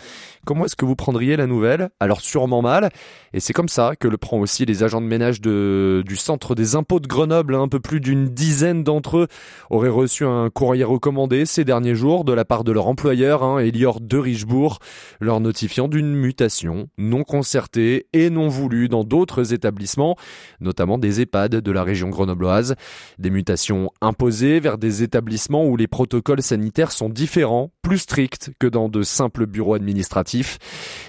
[0.45, 1.91] comment est-ce que vous prendriez la nouvelle?
[2.01, 2.89] Alors sûrement mal.
[3.31, 6.75] Et c'est comme ça que le prend aussi les agents de ménage du centre des
[6.75, 7.55] impôts de Grenoble.
[7.55, 9.27] Un peu plus d'une dizaine d'entre eux
[9.69, 13.59] auraient reçu un courrier recommandé ces derniers jours de la part de leur employeur, hein,
[13.59, 14.79] Elior de Richebourg,
[15.21, 20.17] leur notifiant d'une mutation non concertée et non voulue dans d'autres établissements,
[20.59, 22.75] notamment des EHPAD de la région grenobloise.
[23.19, 28.67] Des mutations imposées vers des établissements où les protocoles sanitaires sont différents, plus stricts que
[28.67, 30.57] dans de simples bureaux administratifs.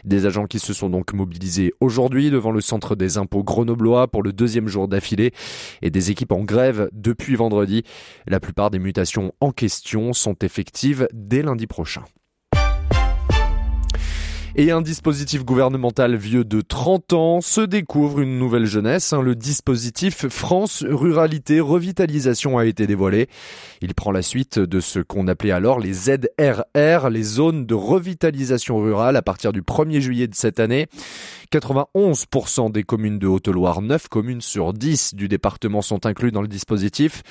[0.05, 4.23] Des agents qui se sont donc mobilisés aujourd'hui devant le centre des impôts grenoblois pour
[4.23, 5.33] le deuxième jour d'affilée
[5.81, 7.83] et des équipes en grève depuis vendredi.
[8.27, 12.05] La plupart des mutations en question sont effectives dès lundi prochain.
[14.57, 19.13] Et un dispositif gouvernemental vieux de 30 ans se découvre une nouvelle jeunesse.
[19.13, 19.21] Hein.
[19.21, 23.27] Le dispositif France Ruralité Revitalisation a été dévoilé.
[23.81, 28.79] Il prend la suite de ce qu'on appelait alors les ZRR, les zones de revitalisation
[28.79, 30.87] rurale à partir du 1er juillet de cette année.
[31.53, 36.49] 91% des communes de Haute-Loire, 9 communes sur 10 du département sont inclus dans le
[36.49, 37.23] dispositif.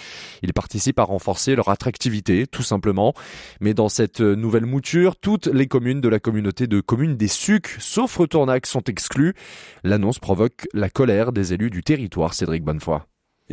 [0.42, 3.14] Ils participent à renforcer leur attractivité, tout simplement.
[3.62, 7.76] Mais dans cette nouvelle mouture, toutes les communes de la communauté de communes des Sucs,
[7.80, 9.34] sauf Retournac, sont exclues.
[9.84, 13.02] L'annonce provoque la colère des élus du territoire, Cédric Bonnefoy.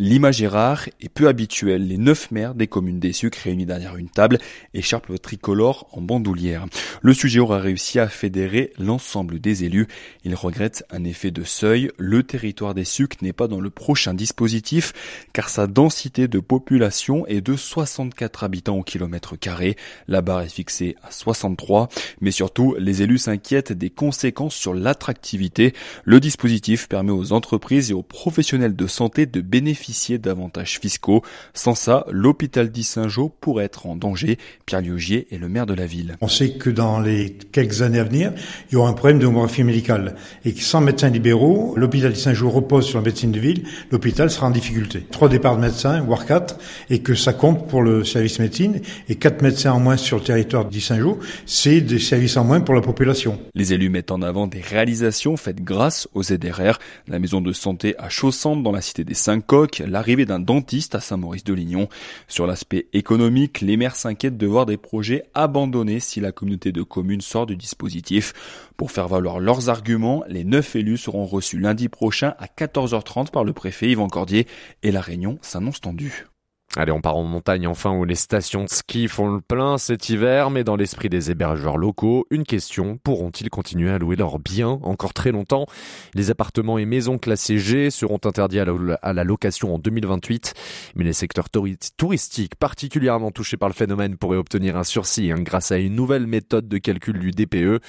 [0.00, 1.86] L'image est rare et peu habituelle.
[1.86, 4.38] Les neuf maires des communes des Sucres réunis derrière une table
[4.72, 6.64] écharpent le tricolore en bandoulière.
[7.02, 9.88] Le sujet aura réussi à fédérer l'ensemble des élus.
[10.24, 11.90] Ils regrettent un effet de seuil.
[11.98, 14.94] Le territoire des Sucres n'est pas dans le prochain dispositif
[15.34, 19.76] car sa densité de population est de 64 habitants au kilomètre carré.
[20.08, 21.90] La barre est fixée à 63.
[22.22, 25.74] Mais surtout, les élus s'inquiètent des conséquences sur l'attractivité.
[26.04, 31.22] Le dispositif permet aux entreprises et aux professionnels de santé de bénéficier bénéficier d'avantages fiscaux.
[31.52, 34.38] Sans ça, l'hôpital d'Issingeau pourrait être en danger.
[34.64, 36.16] Pierre Liogier est le maire de la ville.
[36.20, 38.32] On sait que dans les quelques années à venir,
[38.70, 42.50] il y aura un problème de démographie médicale et que sans médecins libéraux, l'hôpital d'Issingeau
[42.50, 45.04] repose sur la médecine de ville, l'hôpital sera en difficulté.
[45.10, 49.16] Trois départs de médecins, voire quatre, et que ça compte pour le service médecine et
[49.16, 52.80] quatre médecins en moins sur le territoire d'Issingeau, c'est des services en moins pour la
[52.80, 53.40] population.
[53.56, 57.96] Les élus mettent en avant des réalisations faites grâce aux ZRR, la maison de santé
[57.98, 61.88] à Chaussante dans la cité des Cinq Coques, l'arrivée d'un dentiste à Saint-Maurice-de-Lignon.
[62.28, 66.82] Sur l'aspect économique, les maires s'inquiètent de voir des projets abandonnés si la communauté de
[66.82, 68.32] communes sort du dispositif.
[68.76, 73.44] Pour faire valoir leurs arguments, les neuf élus seront reçus lundi prochain à 14h30 par
[73.44, 74.46] le préfet Yvan Cordier
[74.82, 76.29] et la réunion s'annonce tendue.
[76.76, 80.08] Allez, on part en montagne enfin où les stations de ski font le plein cet
[80.08, 84.78] hiver, mais dans l'esprit des hébergeurs locaux, une question, pourront-ils continuer à louer leurs biens
[84.84, 85.66] encore très longtemps?
[86.14, 90.54] Les appartements et maisons classés G seront interdits à la, location en 2028,
[90.94, 95.72] mais les secteurs touristiques particulièrement touchés par le phénomène pourraient obtenir un sursis hein, grâce
[95.72, 97.82] à une nouvelle méthode de calcul du DPE.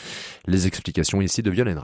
[0.48, 1.78] Les explications ici de Violaine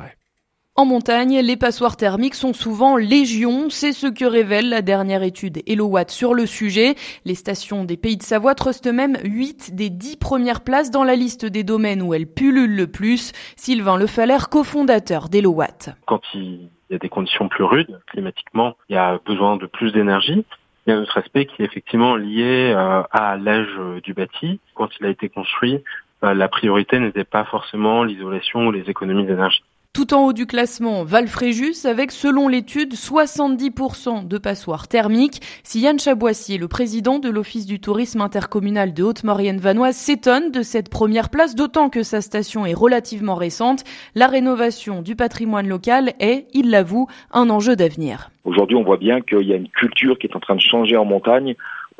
[0.77, 5.63] en montagne, les passoires thermiques sont souvent légion, c'est ce que révèle la dernière étude
[5.65, 6.93] Elowatt sur le sujet.
[7.25, 11.15] Les stations des Pays de Savoie trustent même 8 des 10 premières places dans la
[11.15, 13.31] liste des domaines où elles pullulent le plus.
[13.55, 15.95] Sylvain Lefaller, cofondateur d'Elowatt.
[16.05, 19.91] Quand il y a des conditions plus rudes climatiquement, il y a besoin de plus
[19.91, 20.45] d'énergie.
[20.85, 24.59] Il y a un autre aspect qui est effectivement lié euh, à l'âge du bâti.
[24.75, 25.83] Quand il a été construit,
[26.23, 29.63] euh, la priorité n'était pas forcément l'isolation ou les économies d'énergie.
[29.93, 35.41] Tout en haut du classement, Valfréjus avec, selon l'étude, 70% de passoires thermiques.
[35.63, 40.89] Si Yann Chaboissier, le président de l'Office du tourisme intercommunal de Haute-Maurienne-Vanoise, s'étonne de cette
[40.89, 46.45] première place, d'autant que sa station est relativement récente, la rénovation du patrimoine local est,
[46.53, 48.29] il l'avoue, un enjeu d'avenir.
[48.43, 50.95] Aujourd'hui, on voit bien qu'il y a une culture qui est en train de changer
[50.95, 51.55] en montagne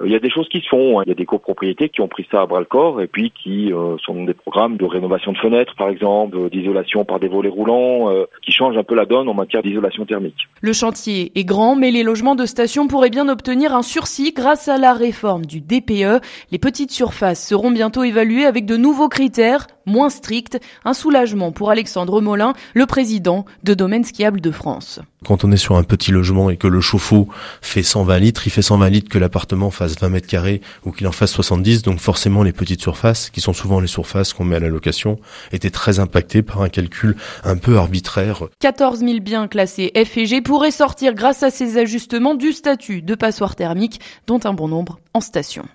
[0.05, 0.99] il y a des choses qui se font.
[0.99, 1.03] Hein.
[1.05, 3.31] Il y a des copropriétés qui ont pris ça à bras le corps et puis
[3.31, 7.49] qui euh, sont des programmes de rénovation de fenêtres, par exemple, d'isolation par des volets
[7.49, 10.47] roulants, euh, qui changent un peu la donne en matière d'isolation thermique.
[10.61, 14.67] Le chantier est grand, mais les logements de station pourraient bien obtenir un sursis grâce
[14.67, 16.21] à la réforme du DPE.
[16.51, 20.59] Les petites surfaces seront bientôt évaluées avec de nouveaux critères moins stricts.
[20.85, 24.99] Un soulagement pour Alexandre Molin, le président de Domaine Skiable de France.
[25.25, 27.27] Quand on est sur un petit logement et que le chauffe-eau
[27.61, 31.07] fait 120 litres, il fait 120 litres que l'appartement fasse 20 mètres carrés ou qu'il
[31.07, 31.81] en fasse 70.
[31.81, 35.19] Donc forcément, les petites surfaces, qui sont souvent les surfaces qu'on met à la location,
[35.51, 38.43] étaient très impactées par un calcul un peu arbitraire.
[38.59, 43.55] 14 000 biens classés F pourraient sortir grâce à ces ajustements du statut de passoire
[43.55, 45.65] thermique, dont un bon nombre en station.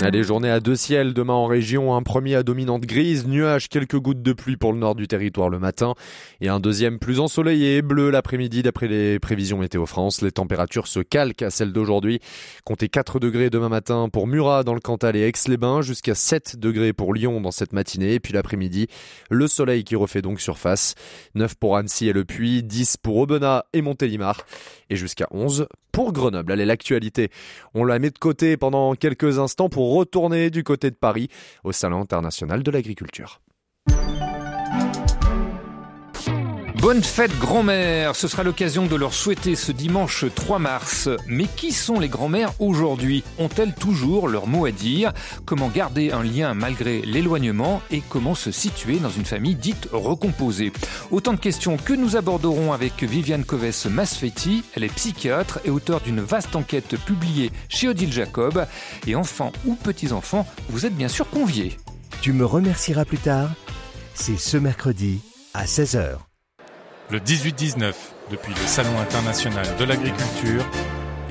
[0.00, 1.96] Allez, journée à deux ciels demain en région.
[1.96, 5.48] Un premier à dominante grise, nuages, quelques gouttes de pluie pour le nord du territoire
[5.48, 5.94] le matin.
[6.40, 10.22] Et un deuxième plus ensoleillé, bleu l'après-midi d'après les prévisions météo France.
[10.22, 12.20] Les températures se calquent à celles d'aujourd'hui.
[12.64, 16.92] Comptez 4 degrés demain matin pour Murat dans le Cantal et Aix-les-Bains, jusqu'à 7 degrés
[16.92, 18.14] pour Lyon dans cette matinée.
[18.14, 18.86] Et puis l'après-midi,
[19.30, 20.94] le soleil qui refait donc surface.
[21.34, 24.46] 9 pour Annecy et Le Puy, 10 pour Aubenas et Montélimar.
[24.90, 26.52] Et jusqu'à 11 pour Grenoble.
[26.52, 27.30] Allez, l'actualité,
[27.74, 31.28] on la met de côté pendant quelques instants pour retourner du côté de Paris
[31.64, 33.40] au Salon international de l'agriculture.
[36.80, 41.08] Bonne fête grand-mère, ce sera l'occasion de leur souhaiter ce dimanche 3 mars.
[41.26, 43.24] Mais qui sont les grand-mères aujourd'hui?
[43.36, 45.12] Ont-elles toujours leur mot à dire?
[45.44, 47.82] Comment garder un lien malgré l'éloignement?
[47.90, 50.72] Et comment se situer dans une famille dite recomposée?
[51.10, 54.62] Autant de questions que nous aborderons avec Viviane Coves Masfetti.
[54.76, 58.66] Elle est psychiatre et auteure d'une vaste enquête publiée chez Odile Jacob.
[59.08, 61.76] Et enfants ou petits-enfants, vous êtes bien sûr conviés.
[62.20, 63.50] Tu me remercieras plus tard.
[64.14, 65.20] C'est ce mercredi
[65.54, 66.27] à 16h
[67.10, 67.94] le 18-19
[68.30, 70.64] depuis le Salon international de l'agriculture.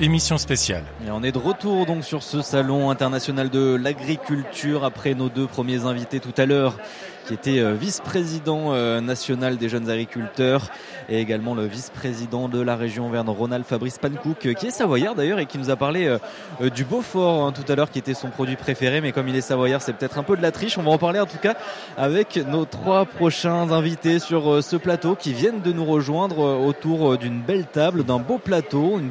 [0.00, 0.84] Émission spéciale.
[1.06, 5.46] Et on est de retour donc sur ce salon international de l'agriculture après nos deux
[5.46, 6.78] premiers invités tout à l'heure
[7.28, 10.70] qui était euh, vice-président euh, national des jeunes agriculteurs
[11.10, 15.38] et également le vice-président de la région Verne-Rhône-Alpes, Fabrice Pankouk, euh, qui est savoyard d'ailleurs
[15.38, 16.16] et qui nous a parlé
[16.74, 19.02] du Beaufort hein, tout à l'heure, qui était son produit préféré.
[19.02, 20.78] Mais comme il est savoyard, c'est peut-être un peu de la triche.
[20.78, 21.54] On va en parler en tout cas
[21.98, 27.40] avec nos trois prochains invités sur ce plateau qui viennent de nous rejoindre autour d'une
[27.42, 29.10] belle table, d'un beau plateau, une,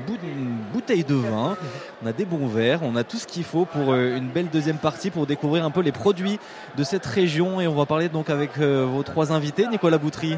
[0.73, 1.55] bouteille de vin.
[2.03, 4.77] On a des bons verres, on a tout ce qu'il faut pour une belle deuxième
[4.77, 6.39] partie pour découvrir un peu les produits
[6.77, 10.37] de cette région et on va parler donc avec euh, vos trois invités, Nicolas Boutry.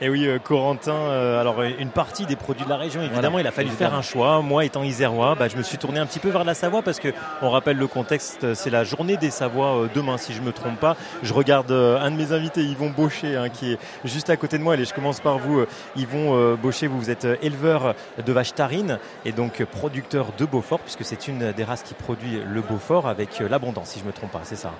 [0.00, 3.46] Et oui, euh, Corentin, euh, alors une partie des produits de la région, évidemment, il
[3.46, 4.40] a fallu faire un choix.
[4.40, 6.98] Moi, étant isérois, bah, je me suis tourné un petit peu vers la Savoie parce
[6.98, 7.08] que,
[7.42, 10.96] on rappelle le contexte, c'est la journée des Savoies demain, si je me trompe pas.
[11.22, 14.62] Je regarde un de mes invités, Yvon Baucher, hein, qui est juste à côté de
[14.62, 14.74] moi.
[14.74, 15.64] Allez, je commence par vous,
[15.96, 16.86] Yvon Baucher.
[16.86, 21.52] Vous, vous êtes éleveur de vaches tarines et donc producteur de Beaufort, puisque c'est une
[21.52, 24.72] des races qui produit le Beaufort avec l'abondance, si je me trompe pas, c'est ça?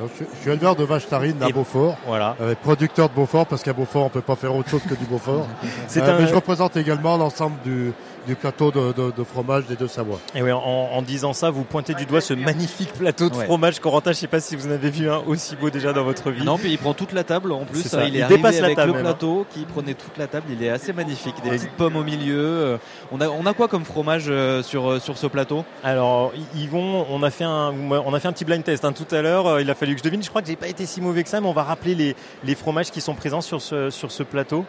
[0.00, 2.36] Je, suis éleveur de vaches tarines à Beaufort, voilà.
[2.40, 5.04] Euh, producteur de Beaufort parce qu'à Beaufort on peut pas faire autre chose que du
[5.06, 5.46] Beaufort.
[5.96, 7.92] Euh, mais je représente également l'ensemble du,
[8.26, 10.18] du plateau de, de, fromage des deux Savoies.
[10.34, 13.80] Et oui, en, disant ça, vous pointez du doigt ce magnifique plateau de fromage.
[13.80, 16.04] Corentin, je ne sais pas si vous en avez vu un aussi beau déjà dans
[16.04, 16.44] votre vie.
[16.44, 17.86] Non, puis il prend toute la table en plus.
[18.06, 19.00] il, est dépasse avec le hein.
[19.00, 20.46] plateau qui prenait toute la table.
[20.50, 21.34] Il est assez magnifique.
[21.42, 22.38] Des petites pommes au milieu.
[22.38, 22.76] Euh,
[23.12, 25.64] on a, on a quoi comme fromage euh, sur, euh, sur ce plateau?
[25.84, 29.14] Alors, Yvon, on a fait un, on a fait un petit blind test hein, tout
[29.14, 29.60] à l'heure.
[29.60, 30.22] Il a fallu que je devine.
[30.22, 32.16] Je crois que j'ai pas été si mauvais que ça, mais on va rappeler les,
[32.44, 34.64] les fromages qui sont présents sur ce, sur ce plateau.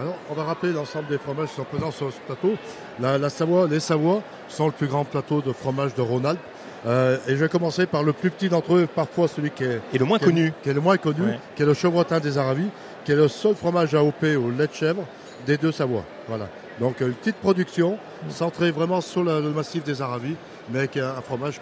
[0.00, 2.54] Alors, on va rappeler l'ensemble des fromages qui sont présents sur ce plateau.
[3.00, 6.38] La, Savoie, les Savoies sont le plus grand plateau de fromage de Rhône-Alpes.
[6.86, 9.80] Euh, et je vais commencer par le plus petit d'entre eux, parfois celui qui est,
[9.92, 12.68] et le moins connu, qui est le moins connu, qui est le chevrotin des Aravis,
[13.04, 15.02] qui est le seul fromage AOP au lait de chèvre
[15.44, 16.04] des deux Savoies.
[16.28, 16.48] Voilà.
[16.78, 20.36] Donc une petite production centrée vraiment sur le, massif des Aravis,
[20.70, 21.58] mais qui est un fromage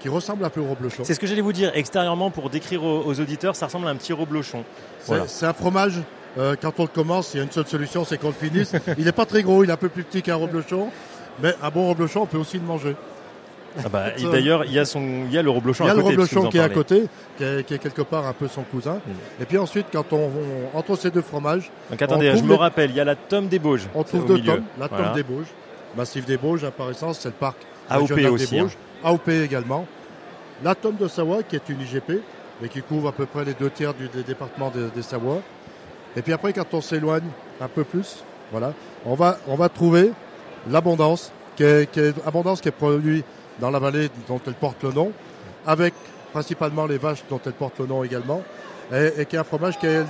[0.00, 1.04] qui, ressemble un peu au reblochon.
[1.04, 1.70] C'est ce que j'allais vous dire.
[1.74, 4.64] Extérieurement, pour décrire aux, auditeurs, ça ressemble à un petit reblochon.
[5.28, 6.00] C'est un fromage
[6.36, 8.72] euh, quand on le commence, il y a une seule solution, c'est qu'on le finisse.
[8.98, 10.88] il n'est pas très gros, il est un peu plus petit qu'un reblochon,
[11.42, 12.94] mais un bon reblochon, on peut aussi le manger.
[13.78, 15.84] Ah bah, D'ailleurs, il y a son, il y a le reblochon.
[15.84, 17.04] Il y a le reblochon qui est à côté,
[17.36, 18.94] qui est, quelque part un peu son cousin.
[18.94, 19.42] Mm.
[19.42, 20.30] Et puis ensuite, quand on,
[20.74, 21.70] entre ces deux fromages.
[21.90, 23.88] Donc attendez, je me rappelle, il y a la tome des Bauges.
[23.94, 25.48] On trouve deux tomes, la tome des Bauges,
[25.96, 27.56] massif des Bauges, par essence, c'est le parc
[27.88, 28.50] AOP aussi.
[28.50, 29.08] Des Bauges, hein.
[29.08, 29.86] AOP également.
[30.64, 32.20] La tome de Savoie, qui est une IGP,
[32.60, 35.40] mais qui couvre à peu près les deux tiers du, des départements des, des Savoie.
[36.18, 37.28] Et puis après, quand on s'éloigne
[37.60, 38.74] un peu plus, voilà,
[39.06, 40.10] on va, on va trouver
[40.68, 43.24] l'abondance, qui est, qui est, abondance qui est produite
[43.60, 45.12] dans la vallée dont elle porte le nom,
[45.64, 45.94] avec
[46.32, 48.42] principalement les vaches dont elle porte le nom également,
[48.92, 50.04] et, qui est un fromage qui est euh,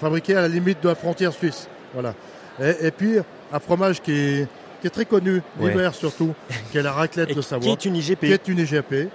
[0.00, 1.68] fabriqué à la limite de la frontière suisse.
[1.92, 2.14] Voilà.
[2.58, 3.18] Et, puis
[3.52, 4.48] un fromage qui est,
[4.80, 5.42] qui est très Ouais.
[5.58, 6.34] l'hiver surtout,
[6.72, 7.72] qui est la raclette Et de qui Savoie.
[7.72, 8.20] est une IGP.
[8.20, 9.10] Qui est une IGP.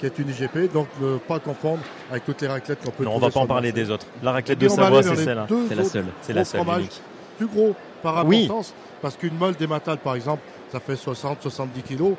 [0.00, 3.12] Qui est une IGP, donc ne pas confondre avec toutes les raclettes qu'on peut Non,
[3.16, 3.84] on va pas en le parler marché.
[3.84, 4.06] des autres.
[4.22, 5.46] La raclette de Savoie, c'est celle-là.
[5.68, 6.06] C'est la seule.
[6.22, 6.62] C'est la seule.
[7.36, 8.44] Plus gros par Oui.
[8.44, 8.72] importance,
[9.02, 12.14] parce qu'une molle dématale, par exemple, ça fait 60-70 kilos.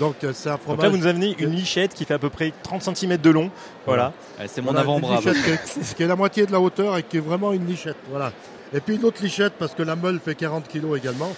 [0.00, 0.78] Donc euh, c'est un fromage.
[0.78, 3.30] Donc là, vous nous amenez une lichette qui fait à peu près 30 cm de
[3.30, 3.50] long.
[3.86, 4.12] Voilà.
[4.46, 7.18] c'est Voilà, une lichette qui est, qui est la moitié de la hauteur et qui
[7.18, 7.96] est vraiment une lichette.
[8.10, 8.32] Voilà.
[8.74, 11.30] Et puis une autre lichette, parce que la meule fait 40 kilos également,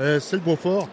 [0.00, 0.88] euh, c'est le Beaufort.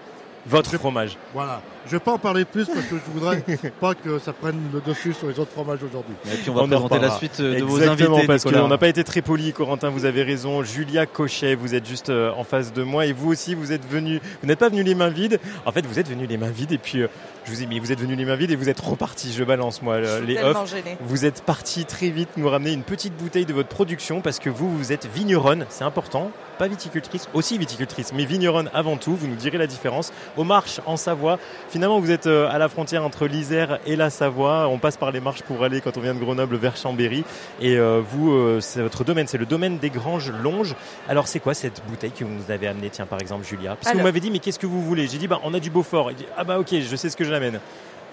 [0.45, 1.17] Votre fromage.
[1.33, 1.61] Voilà.
[1.87, 3.41] Je vais pas en parler plus parce que je voudrais
[3.79, 6.15] pas que ça prenne le dessus sur les autres fromages aujourd'hui.
[6.25, 8.77] Et puis on va en présenter la suite euh, de vos invités, parce qu'on n'a
[8.77, 10.63] pas été très poli, Corentin, vous avez raison.
[10.63, 13.89] Julia Cochet, vous êtes juste euh, en face de moi et vous aussi, vous êtes
[13.89, 14.19] venu.
[14.41, 15.39] Vous n'êtes pas venu les mains vides.
[15.65, 17.07] En fait, vous êtes venu les mains vides et puis euh,
[17.45, 19.31] je vous ai mis, vous êtes venu les mains vides et vous êtes reparti.
[19.31, 20.69] Je balance moi les tellement off.
[20.69, 20.97] gênée.
[20.99, 24.49] Vous êtes parti très vite nous ramener une petite bouteille de votre production parce que
[24.49, 26.31] vous, vous êtes vigneronne, c'est important.
[26.59, 29.15] Pas viticultrice, aussi viticultrice, mais vigneronne avant tout.
[29.15, 30.11] Vous nous direz la différence.
[30.35, 31.39] Aux marches en Savoie.
[31.77, 34.67] Finalement, vous êtes euh, à la frontière entre l'Isère et la Savoie.
[34.67, 37.23] On passe par les marches pour aller, quand on vient de Grenoble, vers Chambéry.
[37.61, 40.73] Et euh, vous, euh, c'est votre domaine, c'est le domaine des Granges Longes.
[41.07, 43.75] Alors, c'est quoi cette bouteille que vous nous avez amenée, tiens, par exemple, Julia?
[43.75, 45.05] Parce que Alors- vous m'avez dit, mais qu'est-ce que vous voulez?
[45.07, 46.09] J'ai dit, bah, on a du Beaufort.
[46.09, 47.59] Il dit, ah bah ok, je sais ce que je l'amène.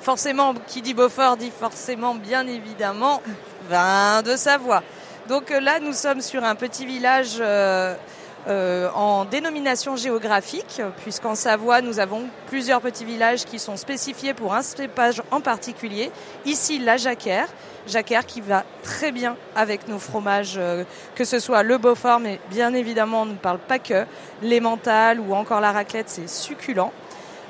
[0.03, 3.23] Forcément, qui dit Beaufort dit forcément, bien évidemment,
[3.71, 4.83] vin de Savoie.
[5.27, 7.95] Donc là, nous sommes sur un petit village euh,
[8.47, 14.55] euh, en dénomination géographique, puisqu'en Savoie, nous avons plusieurs petits villages qui sont spécifiés pour
[14.55, 16.11] un cépage en particulier.
[16.45, 17.49] Ici, la Jacquère.
[17.87, 20.85] Jacquère qui va très bien avec nos fromages, euh,
[21.15, 24.07] que ce soit le Beaufort, mais bien évidemment, on ne parle pas que.
[24.43, 26.93] L'emmental ou encore la raclette, c'est succulent.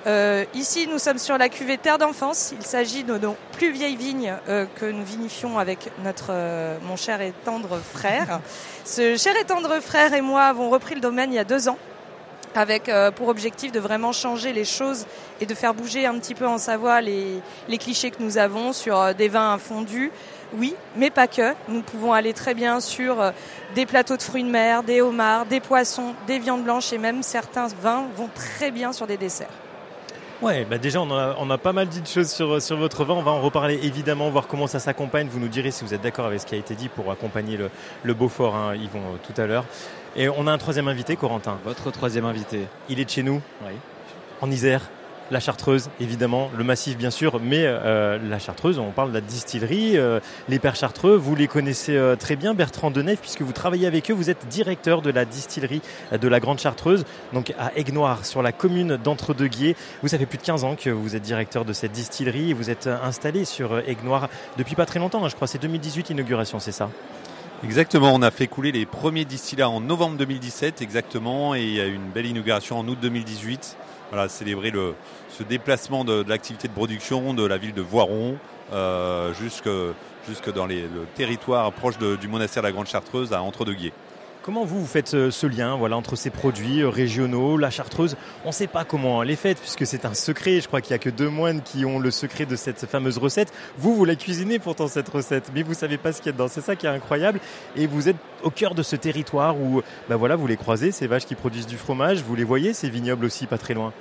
[0.06, 2.52] Euh, ici, nous sommes sur la cuvée Terre d'enfance.
[2.58, 6.96] Il s'agit de nos plus vieilles vignes euh, que nous vinifions avec notre euh, mon
[6.96, 8.40] cher et tendre frère.
[8.84, 11.68] Ce cher et tendre frère et moi avons repris le domaine il y a deux
[11.68, 11.78] ans
[12.54, 15.06] avec euh, pour objectif de vraiment changer les choses
[15.40, 18.72] et de faire bouger un petit peu en Savoie les, les clichés que nous avons
[18.72, 20.10] sur euh, des vins fondus.
[20.56, 21.54] Oui, mais pas que.
[21.68, 23.30] Nous pouvons aller très bien sur euh,
[23.74, 27.22] des plateaux de fruits de mer, des homards, des poissons, des viandes blanches et même
[27.22, 29.63] certains vins vont très bien sur des desserts.
[30.44, 33.04] Ouais, bah déjà on a, on a pas mal dit de choses sur, sur votre
[33.06, 33.14] vin.
[33.14, 35.26] On va en reparler évidemment, voir comment ça s'accompagne.
[35.28, 37.56] Vous nous direz si vous êtes d'accord avec ce qui a été dit pour accompagner
[37.56, 37.70] le,
[38.02, 39.64] le Beaufort, hein, Yvon, euh, tout à l'heure.
[40.16, 41.56] Et on a un troisième invité, Corentin.
[41.64, 42.66] Votre troisième invité.
[42.90, 43.72] Il est de chez nous, Oui.
[44.42, 44.82] en Isère.
[45.30, 49.22] La Chartreuse, évidemment, le massif bien sûr, mais euh, la Chartreuse, on parle de la
[49.22, 50.20] distillerie, euh,
[50.50, 54.10] les Pères Chartreux, vous les connaissez euh, très bien, Bertrand Deneuve, puisque vous travaillez avec
[54.10, 55.80] eux, vous êtes directeur de la distillerie
[56.12, 59.76] de la Grande Chartreuse, donc à Aiguenoir, sur la commune d'Entre-deux-Guiers.
[60.02, 62.68] Vous, fait plus de 15 ans que vous êtes directeur de cette distillerie et vous
[62.68, 66.70] êtes installé sur Aiguenoir depuis pas très longtemps, hein, je crois, c'est 2018 l'inauguration, c'est
[66.70, 66.90] ça?
[67.64, 71.80] Exactement, on a fait couler les premiers distillats en novembre 2017 exactement et il y
[71.80, 73.78] a eu une belle inauguration en août 2018.
[74.10, 74.94] Voilà, célébrer le,
[75.28, 78.36] ce déplacement de, l'activité de production de la ville de Voiron
[78.72, 79.68] euh, jusque,
[80.28, 83.92] jusque dans les, le territoire proche du monastère de la Grande Chartreuse à Entre-deux-Guiers.
[84.44, 88.14] Comment vous, vous faites euh, ce lien voilà, entre ces produits euh, régionaux, la chartreuse?
[88.44, 90.60] On ne sait pas comment elle est faite puisque c'est un secret.
[90.60, 93.16] Je crois qu'il n'y a que deux moines qui ont le secret de cette fameuse
[93.16, 93.54] recette.
[93.78, 96.32] Vous, vous la cuisinez pourtant cette recette, mais vous savez pas ce qu'il y a
[96.32, 96.48] dedans.
[96.48, 97.40] C'est ça qui est incroyable.
[97.74, 99.80] Et vous êtes au cœur de ce territoire où
[100.10, 102.22] bah voilà, vous les croisez, ces vaches qui produisent du fromage.
[102.22, 103.94] Vous les voyez, ces vignobles aussi pas très loin?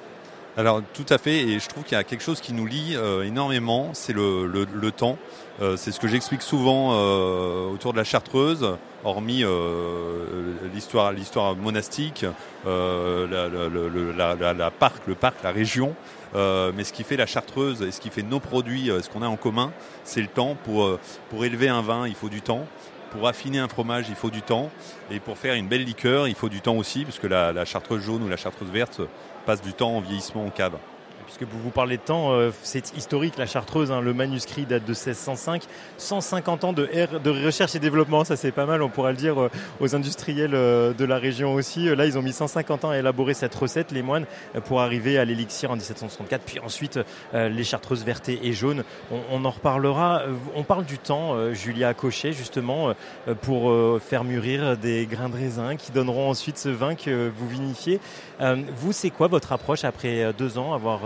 [0.56, 2.96] Alors tout à fait, et je trouve qu'il y a quelque chose qui nous lie
[2.96, 5.18] euh, énormément, c'est le, temps.
[5.62, 9.44] Euh, c'est ce que j'explique souvent euh, autour de la Chartreuse, hormis
[10.74, 12.26] l'histoire, monastique,
[12.66, 15.96] la, la- la- la- parc, le parc, la région.
[16.36, 19.28] Mais ce qui fait la Chartreuse et ce qui fait nos produits, ce qu'on a
[19.28, 19.72] en commun,
[20.04, 20.56] c'est le temps.
[20.66, 21.00] Pour,
[21.32, 22.66] pour élever un vin, il faut du temps.
[23.12, 24.72] Pour affiner un fromage, il faut du temps.
[25.12, 27.66] Et pour faire une belle liqueur, il faut du temps aussi, parce que la, la
[27.66, 29.02] chartreuse jaune ou la chartreuse verte
[29.46, 30.78] passe du temps en vieillissement en cave.
[31.36, 33.92] Puisque vous vous parlez de temps, euh, c'est historique la Chartreuse.
[33.92, 34.02] hein.
[34.02, 35.64] le manuscrit date de 1605.
[35.98, 36.88] 150 ans de,
[37.44, 38.84] recherche et développement, ça c'est pas mal.
[38.84, 41.90] On pourra le dire euh, aux industriels euh, de la région aussi.
[41.90, 44.26] Euh, Là, ils ont mis 150 ans à élaborer cette recette, les moines,
[44.66, 46.44] pour arriver à l'élixir en 1764.
[46.44, 47.00] Puis ensuite,
[47.34, 48.84] les Chartreuses vertes et jaunes.
[49.12, 50.24] On, on en reparlera.
[50.56, 52.94] On parle du temps, Julia Cochet, justement,
[53.42, 53.72] pour
[54.02, 58.00] faire mûrir des grains de raisin qui donneront ensuite ce vin que vous vinifiez.
[58.40, 61.02] Vous, c'est quoi votre approche après deux ans, avoir,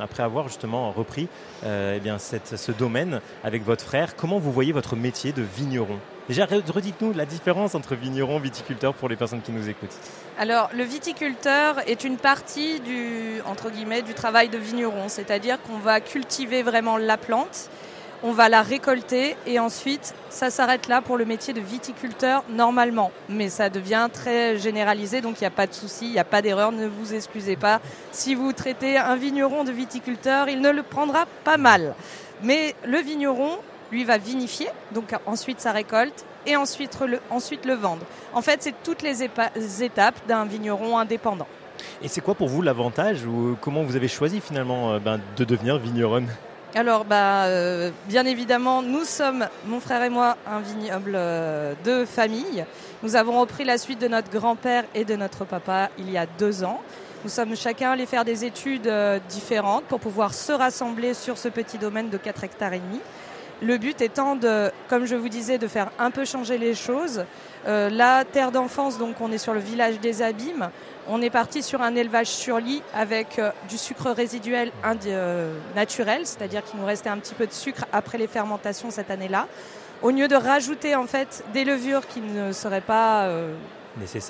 [0.00, 1.28] après avoir justement repris
[1.64, 5.98] euh, eh bien, ce domaine avec votre frère Comment vous voyez votre métier de vigneron?
[6.28, 9.94] Déjà, re- redites-nous la différence entre vigneron et viticulteur pour les personnes qui nous écoutent.
[10.38, 15.78] Alors, le viticulteur est une partie du, entre guillemets, du travail de vigneron, c'est-à-dire qu'on
[15.78, 17.68] va cultiver vraiment la plante.
[18.26, 23.12] On va la récolter et ensuite ça s'arrête là pour le métier de viticulteur normalement.
[23.28, 26.24] Mais ça devient très généralisé donc il n'y a pas de souci, il n'y a
[26.24, 27.82] pas d'erreur, ne vous excusez pas.
[28.12, 31.94] Si vous traitez un vigneron de viticulteur, il ne le prendra pas mal.
[32.42, 33.58] Mais le vigneron,
[33.92, 38.06] lui, va vinifier, donc ensuite sa récolte et ensuite le, vendre.
[38.32, 41.46] En fait, c'est toutes les étapes d'un vigneron indépendant.
[42.02, 45.44] Et c'est quoi pour vous l'avantage ou comment vous avez choisi finalement euh, ben, de
[45.44, 46.28] devenir vigneronne?
[46.76, 52.04] Alors, bah, euh, bien évidemment, nous sommes, mon frère et moi, un vignoble euh, de
[52.04, 52.64] famille.
[53.04, 56.26] Nous avons repris la suite de notre grand-père et de notre papa il y a
[56.26, 56.80] deux ans.
[57.22, 58.92] Nous sommes chacun allés faire des études
[59.28, 63.00] différentes pour pouvoir se rassembler sur ce petit domaine de 4 hectares et demi.
[63.62, 67.24] Le but étant de, comme je vous disais, de faire un peu changer les choses.
[67.66, 70.68] la terre d'enfance, donc on est sur le village des Abîmes.
[71.06, 74.72] On est parti sur un élevage sur lit avec euh, du sucre résiduel
[75.06, 79.10] euh, naturel, c'est-à-dire qu'il nous restait un petit peu de sucre après les fermentations cette
[79.10, 79.46] année-là.
[80.00, 83.54] Au lieu de rajouter en fait des levures qui ne seraient pas euh,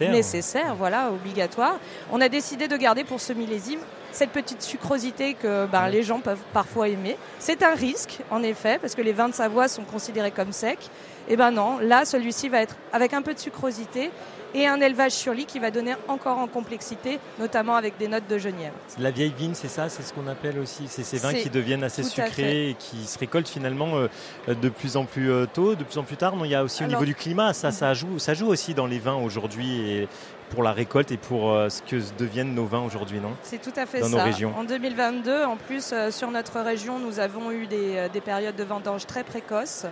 [0.00, 1.78] nécessaires, voilà, obligatoires,
[2.10, 6.20] on a décidé de garder pour ce millésime cette petite sucrosité que ben, les gens
[6.20, 7.16] peuvent parfois aimer.
[7.38, 10.78] C'est un risque, en effet, parce que les vins de Savoie sont considérés comme secs.
[11.26, 14.10] Et eh ben non, là, celui-ci va être avec un peu de sucrosité
[14.54, 18.28] et un élevage sur lit qui va donner encore en complexité, notamment avec des notes
[18.28, 18.74] de genièvre.
[18.98, 21.84] La vieille vigne, c'est ça, c'est ce qu'on appelle aussi, c'est ces vins qui deviennent
[21.84, 25.82] assez sucrés et qui se récoltent finalement euh, de plus en plus euh, tôt, de
[25.84, 26.34] plus en plus tard.
[26.44, 28.86] il y a aussi au niveau du climat, ça, ça joue, ça joue aussi dans
[28.86, 30.08] les vins aujourd'hui et
[30.50, 33.32] pour la récolte et pour euh, ce que deviennent nos vins aujourd'hui, non?
[33.42, 34.16] C'est tout à fait dans ça.
[34.18, 34.52] Nos régions.
[34.56, 39.06] En 2022, en plus, sur notre région, nous avons eu des, des périodes de vendange
[39.06, 39.86] très précoces.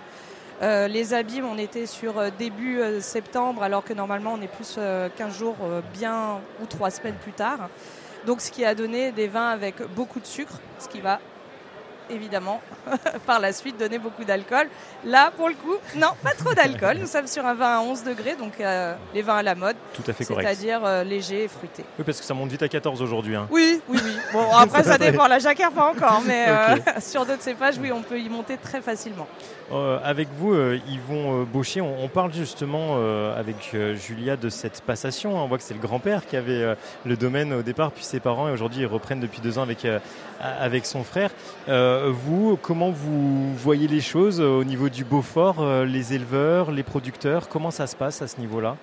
[0.62, 4.48] Euh, les abîmes, on était sur euh, début euh, septembre, alors que normalement on est
[4.48, 4.78] plus
[5.16, 5.56] 15 jours
[5.92, 7.68] bien ou 3 semaines plus tard.
[8.26, 11.18] Donc ce qui a donné des vins avec beaucoup de sucre, ce qui va
[12.10, 12.60] évidemment,
[13.26, 14.68] par la suite donner beaucoup d'alcool.
[15.04, 16.98] Là, pour le coup, non, pas trop d'alcool.
[16.98, 19.76] Nous sommes sur un vin à 11 degrés, donc euh, les vins à la mode.
[19.94, 20.46] Tout à fait correct.
[20.46, 21.84] C'est-à-dire euh, léger et fruité.
[21.98, 23.36] Oui, parce que ça monte vite à 14 aujourd'hui.
[23.36, 23.48] Hein.
[23.50, 24.16] Oui, oui, oui.
[24.32, 25.26] Bon, après, ça dépend.
[25.26, 28.80] La jacquère, pas encore, mais euh, sur d'autres cépages, oui, on peut y monter très
[28.80, 29.26] facilement.
[30.04, 30.54] Avec vous,
[30.88, 32.96] Yvon Baucher, on, on, parle justement
[33.34, 35.42] avec Julia de cette passation.
[35.42, 38.48] On voit que c'est le grand-père qui avait le domaine au départ, puis ses parents,
[38.48, 39.86] et aujourd'hui ils reprennent depuis deux ans avec,
[40.40, 41.30] avec son frère.
[41.68, 46.70] Euh, vous, comment vous voyez les choses euh, au niveau du Beaufort, euh, les éleveurs,
[46.70, 48.76] les producteurs Comment ça se passe à ce niveau-là?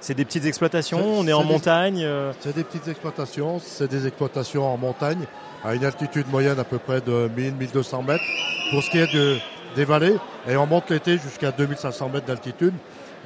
[0.00, 2.06] C'est des petites exploitations On est, en montagne
[2.40, 5.24] C'est des petites exploitations, c'est des exploitations en montagne,
[5.64, 8.24] à une altitude moyenne à peu près de 1000-1200 mètres.
[8.70, 9.38] Pour ce qui est de,
[9.74, 10.16] des vallées,
[10.48, 12.74] et on monte l'été jusqu'à 2500 mètres d'altitude.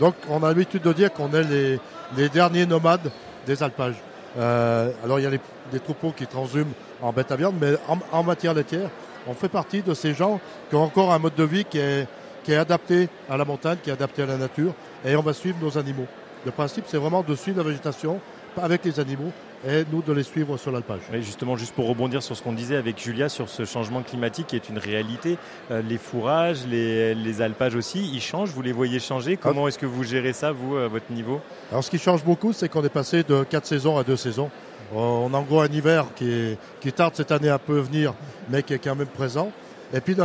[0.00, 1.80] Donc on a l'habitude de dire qu'on est les,
[2.16, 3.10] les, derniers nomades
[3.46, 4.00] des alpages.
[4.36, 5.30] alors il y a
[5.72, 6.72] des troupeaux qui transhument
[7.02, 7.74] en bête à viande, mais
[8.12, 8.90] en matière laitière,
[9.26, 12.06] on fait partie de ces gens qui ont encore un mode de vie qui est,
[12.44, 14.72] qui est adapté à la montagne, qui est adapté à la nature,
[15.04, 16.06] et on va suivre nos animaux.
[16.46, 18.20] Le principe, c'est vraiment de suivre la végétation
[18.56, 19.32] avec les animaux
[19.66, 21.00] et nous de les suivre sur l'alpage.
[21.12, 24.48] Oui, justement, juste pour rebondir sur ce qu'on disait avec Julia sur ce changement climatique
[24.48, 25.38] qui est une réalité,
[25.70, 29.36] euh, les fourrages, les, alpages aussi, ils changent, vous les voyez changer.
[29.36, 31.40] Comment est-ce que vous gérez ça, vous, à votre niveau?
[31.70, 34.50] Alors, ce qui change beaucoup, c'est qu'on est passé de 4 saisons à 2 saisons.
[34.94, 38.14] On a en gros un hiver qui, qui tarde cette année un peu à venir,
[38.48, 39.52] mais qui est quand même présent.
[39.92, 40.16] Et puis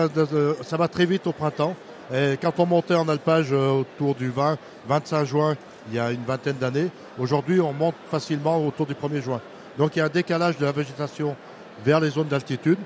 [0.61, 1.75] ça va très vite au printemps.
[2.13, 4.57] Et quand on montait en alpage euh, autour du 20,
[4.88, 5.55] 25 juin,
[5.89, 9.41] il y a une vingtaine d'années, aujourd'hui on monte facilement autour du 1er juin.
[9.77, 11.36] Donc il y a un décalage de la végétation
[11.84, 12.77] vers les zones d'altitude,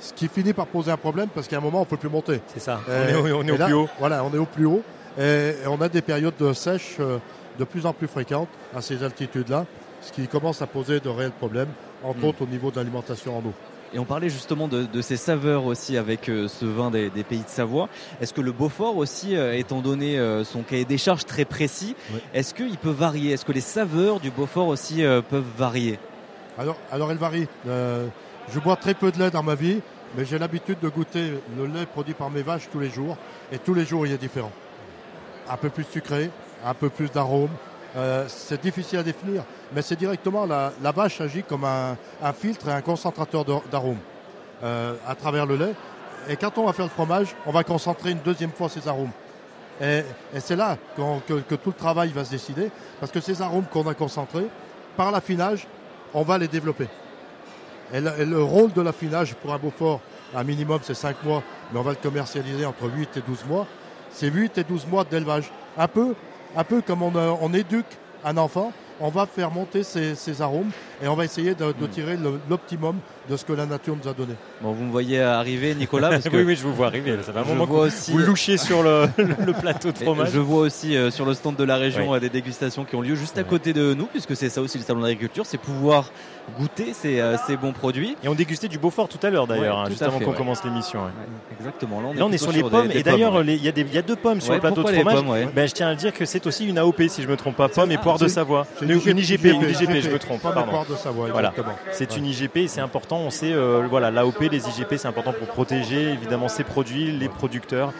[0.00, 2.08] ce qui finit par poser un problème parce qu'à un moment on ne peut plus
[2.08, 2.40] monter.
[2.48, 3.88] C'est ça, on est, au plus haut.
[3.98, 4.82] Voilà, on est au plus haut.
[5.18, 7.18] Et, on a des périodes de sèche euh,
[7.58, 9.66] de plus en plus fréquentes à ces altitudes-là
[10.02, 11.68] ce qui commence à poser de réels problèmes,
[12.02, 12.24] entre mm.
[12.24, 13.52] autres au niveau de l'alimentation en eau.
[13.94, 17.42] Et on parlait justement de, de ces saveurs aussi avec euh, ce vin des, pays
[17.42, 17.90] de Savoie.
[18.22, 21.94] Est-ce que le Beaufort aussi, euh, étant donné euh, son cahier des charges très précis,
[22.32, 23.32] est-ce qu'il peut varier?
[23.32, 25.98] Est-ce que les saveurs du Beaufort aussi peuvent varier?
[26.58, 27.48] Alors, alors elles varient.
[27.66, 29.80] je bois très peu de lait dans ma vie,
[30.16, 33.16] mais j'ai l'habitude de goûter le lait produit par mes vaches tous les jours.
[33.52, 34.52] Et tous les jours, il est différent.
[35.50, 36.30] Un peu plus sucré,
[36.64, 37.50] un peu plus d'arôme,
[37.96, 41.96] euh, c'est difficile à définir, mais c'est directement la, vache agit comme un,
[42.32, 43.98] filtre et un concentrateur d'arômes
[44.62, 45.74] euh, à travers le lait.
[46.28, 49.10] Et quand on va faire le fromage, on va concentrer une deuxième fois ces arômes.
[49.80, 50.04] Et,
[50.38, 52.70] c'est là que, tout le travail va se décider,
[53.00, 54.46] parce que ces arômes qu'on a concentrés,
[54.96, 55.66] par l'affinage,
[56.14, 56.88] on va les développer.
[57.92, 60.00] Et le, rôle de l'affinage pour un Beaufort,
[60.34, 63.66] un minimum c'est 5 mois, mais on va le commercialiser entre 8 et 12 mois,
[64.10, 65.50] c'est 8 et 12 mois d'élevage.
[65.76, 66.14] Un peu
[66.56, 67.86] un peu comme on, éduque
[68.24, 70.70] un enfant, on va faire monter ces, ces arômes
[71.02, 72.16] et on va essayer de, de tirer
[72.48, 72.96] l'optimum
[73.28, 74.34] de ce que la nature nous a donné.
[74.60, 77.16] Bon, vous me voyez arriver, Nicolas, parce que oui, oui, je vous vois arriver.
[77.24, 79.90] Ça fait un je moment que vois vous- aussi- vous louchez sur le, le plateau
[79.92, 80.30] de Et fromage.
[80.32, 82.16] Je vois aussi euh, sur le stand de la région Oui.
[82.16, 84.78] euh, des dégustations qui ont lieu juste à côté de nous, puisque c'est ça aussi
[84.78, 86.10] le salon d'agriculture, c'est pouvoir
[86.58, 88.16] goûter ces, euh, ces bons produits.
[88.24, 90.30] Et on dégustait du Beaufort tout à l'heure d'ailleurs, Ouais, hein, tout juste avant qu'on
[90.32, 90.36] ouais.
[90.36, 91.00] commence l'émission.
[91.04, 91.10] ouais.
[91.58, 92.00] Exactement.
[92.00, 93.72] Là, on est, Là, on est sur les pommes des et d'ailleurs, il y, a
[93.72, 95.14] des- il y a deux pommes sur Ouais, le plateau de fromage.
[95.14, 97.28] pommes, ouais Ben, je tiens à le dire que c'est aussi une AOP si je
[97.28, 98.66] me trompe pas, pommes et poires de Savoie.
[98.88, 100.42] C'est Une, IGP, une IGP, IGP, je me trompe.
[100.42, 100.84] pardon.
[100.88, 101.52] de Savoie, Voilà.
[101.92, 103.18] C'est une IGP et c'est important.
[103.18, 107.28] On sait, euh, voilà, l'AOP, les IGP, c'est important pour protéger évidemment ses produits, les
[107.28, 107.92] producteurs.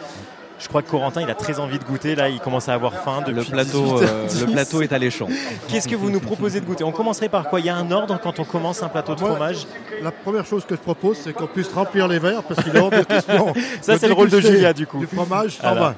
[0.59, 2.15] Je crois que Corentin, il a très envie de goûter.
[2.15, 5.27] Là, il commence à avoir faim depuis Le plateau, 18 euh, le plateau est alléchant.
[5.67, 6.85] Qu'est-ce que vous nous proposez de goûter?
[6.85, 7.59] On commencerait par quoi?
[7.59, 9.67] Il y a un ordre quand on commence un plateau de Moi, fromage?
[10.03, 12.79] La première chose que je propose, c'est qu'on puisse remplir les verres parce qu'il est
[12.79, 13.53] hors de question.
[13.81, 15.01] Ça, c'est le rôle de Julia, du coup.
[15.01, 15.81] Du fromage sans Voilà.
[15.81, 15.95] vin.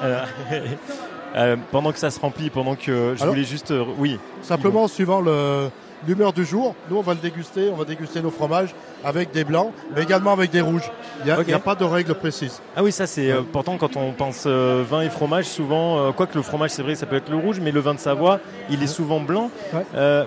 [0.00, 0.24] Voilà.
[1.36, 4.18] Euh, pendant que ça se remplit, pendant que je Alors, voulais juste, euh, oui.
[4.42, 5.68] Simplement, suivant le-
[6.06, 8.74] l'humeur du jour, nous on va le déguster, on va déguster nos fromages
[9.04, 10.90] avec des blancs, mais également avec des rouges.
[11.20, 12.60] Il n'y a, pas de règle précise.
[12.76, 16.12] Ah oui, ça c'est euh, pourtant quand on pense euh, vin et fromage, souvent, euh,
[16.12, 18.40] quoique le fromage c'est vrai, ça peut être le rouge, mais le vin de Savoie,
[18.70, 19.50] il est souvent blanc.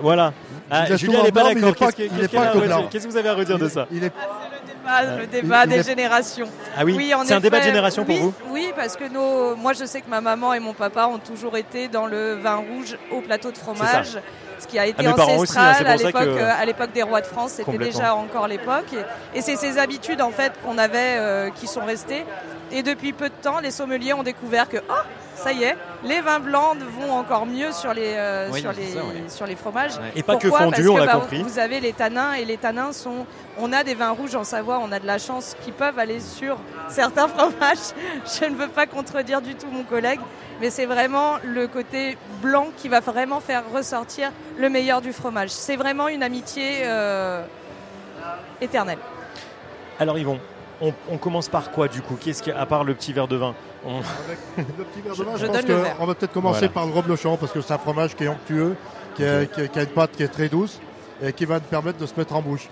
[0.02, 0.32] Voilà.
[0.70, 1.74] Ah, souvent n'est pas d'accord.
[1.74, 3.86] Qu'est-ce que- vous avez à redire de ça?
[3.90, 4.12] Il est
[4.86, 6.48] Ah, le débat des générations.
[6.76, 9.72] Ah oui, c'est un débat de génération pour oui, vous Oui, parce que nos, moi
[9.72, 12.96] je sais que ma maman et mon papa ont toujours été dans le vin rouge
[13.10, 14.18] au plateau de fromage.
[14.58, 17.02] Ce qui a été Ah, aussi, hein, ancestral à l'époque, que- euh, à l'époque des
[17.02, 18.92] rois de France, c'était déjà encore l'époque.
[19.34, 22.24] Et, et c'est ces habitudes en fait qu'on avait euh, qui sont restées.
[22.70, 24.92] Et depuis peu de temps, les sommeliers ont découvert que oh,
[25.42, 28.80] ça y est, les vins blancs vont encore mieux sur les euh, Oui, sur c'est
[28.80, 29.28] les ça, ouais.
[29.28, 29.92] sur les fromages.
[30.14, 31.42] Et pas que Pourquoi fondu, Parce on l'a bah, compris.
[31.42, 33.26] Vous avez les tanins et les tanins sont.
[33.58, 36.20] On a des vins rouges en Savoie, on a de la chance qui peuvent aller
[36.20, 36.56] sur
[36.88, 37.94] certains fromages.
[38.40, 40.20] Je ne veux pas contredire du tout mon collègue,
[40.60, 45.50] mais c'est vraiment le côté blanc qui va vraiment faire ressortir le meilleur du fromage.
[45.50, 47.42] C'est vraiment une amitié euh,
[48.60, 48.98] éternelle.
[49.98, 50.38] Alors Yvon,
[50.80, 52.16] on, on commence par quoi du coup?
[52.18, 53.54] Qu'est-ce qu'il y a à part le petit verre de vin?
[53.86, 54.00] On-
[54.58, 56.72] Le petit verre de vin, Je je, pense qu'on va peut-être commencer Voilà.
[56.74, 58.76] par le reblochon parce que c'est un fromage qui est onctueux,
[59.16, 60.78] qui, a- qui a- qui a une pâte qui est très douce
[61.22, 62.68] et qui va nous permettre de se mettre en bouche.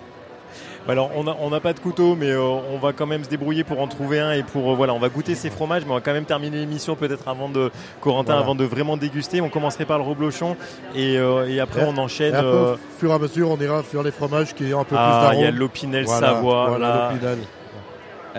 [0.87, 3.29] Bah Alors on n'a on pas de couteau, mais euh, on va quand même se
[3.29, 5.91] débrouiller pour en trouver un et pour euh, voilà, on va goûter ces fromages, mais
[5.91, 7.69] on va quand même terminer l'émission peut-être avant de
[8.01, 8.41] Corentin, Voilà.
[8.41, 9.41] avant de vraiment déguster.
[9.41, 10.55] On commencerait par le reblochon
[10.95, 12.33] et, euh, et après Et- on enchaîne.
[12.33, 14.79] Et après, euh, au fur et à mesure, on ira sur les fromages qui ont
[14.79, 15.59] un peu Ah, plus il y a d'arôme.
[15.59, 17.11] l'Opinel Voilà, Savoie, Voilà,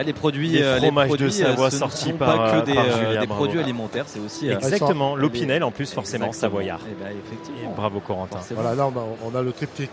[0.03, 2.85] les produits, Les euh, fromages de produits, euh, Savoie sortis par, pas que des, par
[2.87, 6.51] euh, des produits alimentaires, c'est aussi Exactement, les- l'Opinel en plus forcément Exactement.
[6.51, 6.81] savoyard.
[6.91, 7.71] Eh ben, effectivement.
[7.73, 8.39] Et bravo Corentin.
[8.51, 9.91] Voilà, là, on a, on a le triptyque.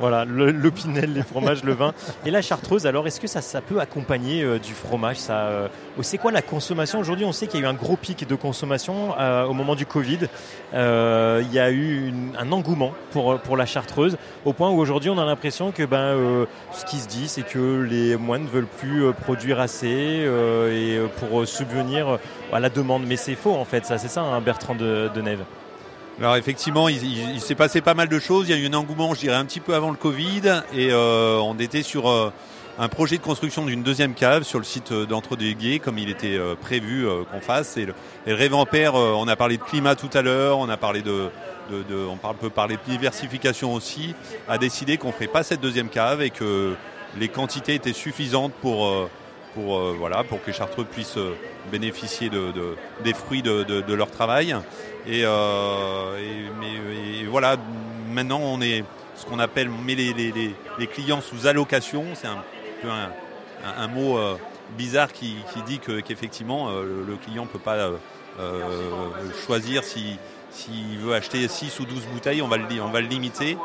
[0.00, 1.92] Voilà, le- l'opinel, les fromages, le vin.
[2.26, 5.68] Et la chartreuse, alors est-ce que ça, ça peut accompagner euh, du fromage euh,
[6.02, 6.98] C'est quoi la consommation?
[6.98, 9.76] Aujourd'hui, on sait qu'il y a eu un gros pic de consommation euh, au moment
[9.76, 10.18] du Covid.
[10.74, 14.78] Euh, il y a eu une- un engouement pour, pour la chartreuse, au point où
[14.80, 18.42] aujourd'hui, on a l'impression que ben, euh, ce qui se dit, c'est que les moines
[18.44, 19.86] ne veulent plus euh, produire assez
[20.26, 22.16] euh, et euh, pour euh, subvenir euh,
[22.52, 23.04] à la demande.
[23.06, 25.44] Mais c'est faux en fait, ça, c'est ça, hein, Bertrand de, de Nève.
[26.20, 28.48] Alors effectivement, il, s'est passé pas mal de choses.
[28.48, 30.90] Il y a eu un engouement, je dirais, un petit peu avant le Covid, et
[30.92, 32.32] euh, on était sur euh,
[32.78, 36.38] un projet de construction d'une deuxième cave sur le site euh, d'Entre-deux-Guiers, comme il était
[36.60, 37.76] prévu qu'on fasse.
[37.76, 37.94] Et le,
[38.28, 38.48] et
[38.94, 41.30] on a parlé de climat tout à l'heure, on a parlé de,
[41.70, 44.14] de, de- on peut parler de diversification aussi,
[44.48, 46.74] a décidé qu'on ferait pas cette deuxième cave et que
[47.18, 49.08] les quantités étaient suffisantes pour
[49.54, 51.18] pour voilà pour que Chartreux puissent
[51.70, 54.54] bénéficier de, de- des fruits de leur travail.
[55.06, 57.56] Et, euh, mais, et voilà,
[58.10, 58.84] maintenant on est
[59.16, 62.04] ce qu'on appelle on met les, les- clients sous allocation.
[62.14, 62.42] C'est un
[62.82, 64.36] peu un, mot euh,
[64.76, 67.96] bizarre qui, qui dit que qu'effectivement euh, le, client peut pas euh,
[68.40, 68.62] euh,
[69.46, 70.18] choisir si
[70.50, 73.58] s'il veut acheter 6 ou 12 bouteilles, on va le, on va le limiter.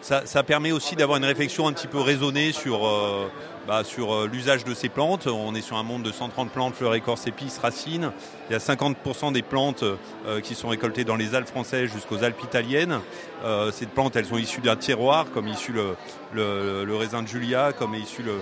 [0.00, 3.30] Ça, permet aussi d'avoir une réflexion un petit peu raisonnée sur, euh,
[3.66, 5.26] bah, euh, l'usage de ces plantes.
[5.26, 8.12] On est sur un monde de 130 plantes, fleurs, écorces, épices, racines.
[8.48, 12.22] Il y a 50% des plantes euh, qui sont récoltées dans les Alpes françaises jusqu'aux
[12.22, 13.00] Alpes italiennes.
[13.72, 18.00] Ces plantes, elles sont issues d'un terroir, comme issu le, raisin de Julia, comme est
[18.00, 18.40] issu le,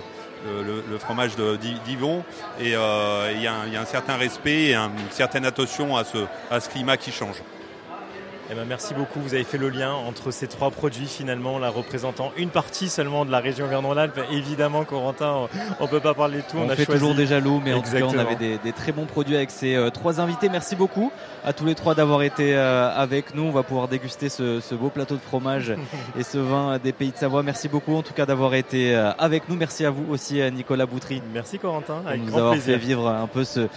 [0.89, 1.35] le, fromage
[1.85, 2.23] d'Yvon.
[2.59, 2.75] Et il y,
[3.47, 7.43] a un- certain respect et un- une certaine attention à ce climat qui change.
[8.49, 9.19] Eh ben, merci beaucoup.
[9.19, 13.25] Vous avez fait le lien entre ces trois produits finalement, là représentant une partie seulement
[13.25, 14.21] de la région Vernon-Alpes.
[14.31, 15.47] Évidemment, Corentin,
[15.81, 16.57] on ne peut pas parler de tout.
[16.57, 17.01] On, a fait choisi...
[17.01, 19.51] toujours des jaloux, mais en tout cas, on avait des, des très bons produits avec
[19.51, 20.47] ces euh, trois invités.
[20.47, 21.11] Merci beaucoup
[21.43, 23.43] à tous les trois d'avoir été euh, avec nous.
[23.43, 25.73] On va pouvoir déguster ce, ce beau plateau de fromage
[26.17, 27.43] et ce vin des Pays de Savoie.
[27.43, 29.57] Merci beaucoup en tout cas d'avoir été euh, avec nous.
[29.57, 31.21] Merci à vous aussi, Nicolas Boutry.
[31.33, 32.75] Merci Corentin, avec nous grand avoir plaisir.
[32.75, 33.67] fait vivre un peu ce,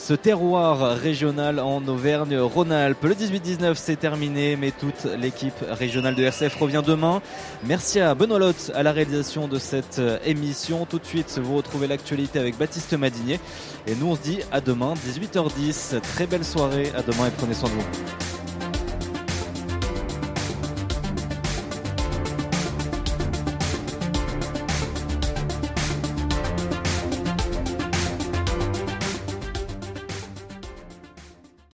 [0.00, 3.04] ce terroir régional en Auvergne-Rhône-Alpes.
[3.04, 7.20] Le 18-19, c'est terminé, mais toute l'équipe régionale de RCF revient demain.
[7.64, 10.86] Merci à Benoît à la réalisation de cette euh, émission.
[10.86, 13.38] Tout de suite, vous retrouvez l'actualité avec Baptiste Madinier.
[13.86, 16.00] Et nous, on se dit à demain, 18h10.
[16.00, 16.90] Très belle soirée.
[16.96, 18.39] À demain et prenez soin de vous.